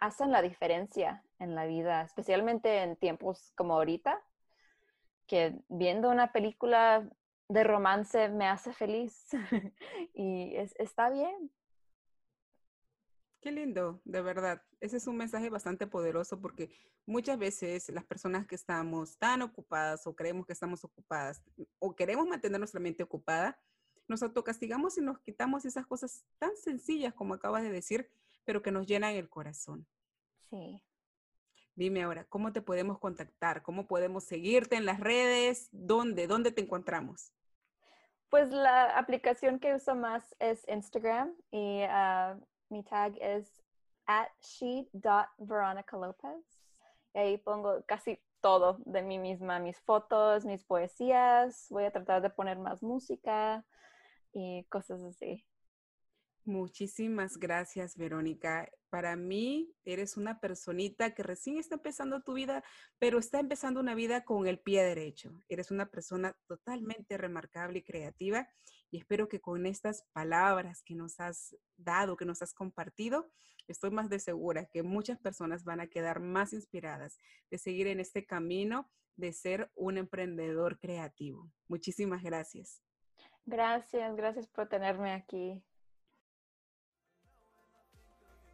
hacen 0.00 0.32
la 0.32 0.42
diferencia 0.42 1.22
en 1.38 1.54
la 1.54 1.66
vida, 1.66 2.02
especialmente 2.02 2.82
en 2.82 2.96
tiempos 2.96 3.52
como 3.54 3.74
ahorita, 3.74 4.20
que 5.26 5.60
viendo 5.68 6.10
una 6.10 6.32
película 6.32 7.08
de 7.48 7.64
romance 7.64 8.28
me 8.28 8.46
hace 8.48 8.72
feliz 8.72 9.28
y 10.14 10.54
está 10.56 11.10
bien. 11.10 11.52
Qué 13.40 13.50
lindo, 13.52 14.02
de 14.04 14.20
verdad. 14.20 14.62
Ese 14.80 14.98
es 14.98 15.06
un 15.06 15.16
mensaje 15.16 15.48
bastante 15.48 15.86
poderoso 15.86 16.40
porque 16.40 16.70
muchas 17.06 17.38
veces 17.38 17.88
las 17.88 18.04
personas 18.04 18.46
que 18.46 18.54
estamos 18.54 19.18
tan 19.18 19.40
ocupadas 19.42 20.06
o 20.06 20.14
creemos 20.14 20.46
que 20.46 20.52
estamos 20.52 20.84
ocupadas 20.84 21.42
o 21.78 21.94
queremos 21.96 22.26
mantener 22.26 22.58
nuestra 22.58 22.80
mente 22.80 23.02
ocupada, 23.02 23.58
nos 24.08 24.22
autocastigamos 24.22 24.98
y 24.98 25.00
nos 25.00 25.20
quitamos 25.20 25.64
esas 25.64 25.86
cosas 25.86 26.24
tan 26.38 26.54
sencillas 26.56 27.14
como 27.14 27.34
acabas 27.34 27.62
de 27.62 27.70
decir, 27.70 28.10
pero 28.44 28.62
que 28.62 28.70
nos 28.70 28.86
llenan 28.86 29.14
el 29.14 29.28
corazón. 29.28 29.86
Sí. 30.50 30.82
Dime 31.74 32.02
ahora, 32.02 32.24
¿cómo 32.24 32.52
te 32.52 32.60
podemos 32.60 32.98
contactar? 32.98 33.62
¿Cómo 33.62 33.86
podemos 33.86 34.24
seguirte 34.24 34.76
en 34.76 34.84
las 34.84 35.00
redes? 35.00 35.68
¿Dónde? 35.72 36.26
¿Dónde 36.26 36.52
te 36.52 36.60
encontramos? 36.60 37.32
Pues 38.28 38.50
la 38.50 38.96
aplicación 38.98 39.58
que 39.58 39.74
uso 39.74 39.94
más 39.94 40.36
es 40.38 40.66
Instagram 40.68 41.34
y 41.50 41.82
ah, 41.88 42.38
mi 42.68 42.84
tag 42.84 43.16
es 43.20 43.62
at 44.06 44.28
she.veronica 44.40 45.96
Y 47.14 47.18
ahí 47.18 47.38
pongo 47.38 47.82
casi 47.86 48.20
todo 48.40 48.78
de 48.84 49.02
mí 49.02 49.18
misma, 49.18 49.58
mis 49.58 49.80
fotos, 49.80 50.44
mis 50.44 50.64
poesías. 50.64 51.66
Voy 51.70 51.84
a 51.84 51.92
tratar 51.92 52.22
de 52.22 52.30
poner 52.30 52.58
más 52.58 52.82
música 52.82 53.64
y 54.32 54.64
cosas 54.64 55.02
así. 55.02 55.44
Muchísimas 56.44 57.36
gracias, 57.36 57.96
Verónica. 57.96 58.68
Para 58.88 59.14
mí, 59.14 59.72
eres 59.84 60.16
una 60.16 60.40
personita 60.40 61.14
que 61.14 61.22
recién 61.22 61.58
está 61.58 61.76
empezando 61.76 62.22
tu 62.22 62.32
vida, 62.32 62.64
pero 62.98 63.18
está 63.18 63.40
empezando 63.40 63.78
una 63.78 63.94
vida 63.94 64.24
con 64.24 64.46
el 64.46 64.58
pie 64.58 64.82
derecho. 64.82 65.42
Eres 65.48 65.70
una 65.70 65.86
persona 65.86 66.36
totalmente 66.46 67.18
remarcable 67.18 67.80
y 67.80 67.84
creativa 67.84 68.48
y 68.90 68.98
espero 68.98 69.28
que 69.28 69.40
con 69.40 69.66
estas 69.66 70.04
palabras 70.12 70.82
que 70.82 70.94
nos 70.94 71.20
has 71.20 71.56
dado, 71.76 72.16
que 72.16 72.24
nos 72.24 72.42
has 72.42 72.52
compartido, 72.52 73.30
estoy 73.68 73.90
más 73.90 74.08
de 74.08 74.18
segura 74.18 74.66
que 74.66 74.82
muchas 74.82 75.18
personas 75.20 75.64
van 75.64 75.80
a 75.80 75.86
quedar 75.86 76.20
más 76.20 76.52
inspiradas 76.52 77.18
de 77.50 77.58
seguir 77.58 77.86
en 77.86 78.00
este 78.00 78.26
camino 78.26 78.90
de 79.14 79.32
ser 79.32 79.70
un 79.74 79.98
emprendedor 79.98 80.78
creativo. 80.80 81.50
Muchísimas 81.68 82.22
gracias. 82.22 82.82
Gracias, 83.44 84.16
gracias 84.16 84.48
por 84.48 84.68
tenerme 84.68 85.12
aquí. 85.12 85.62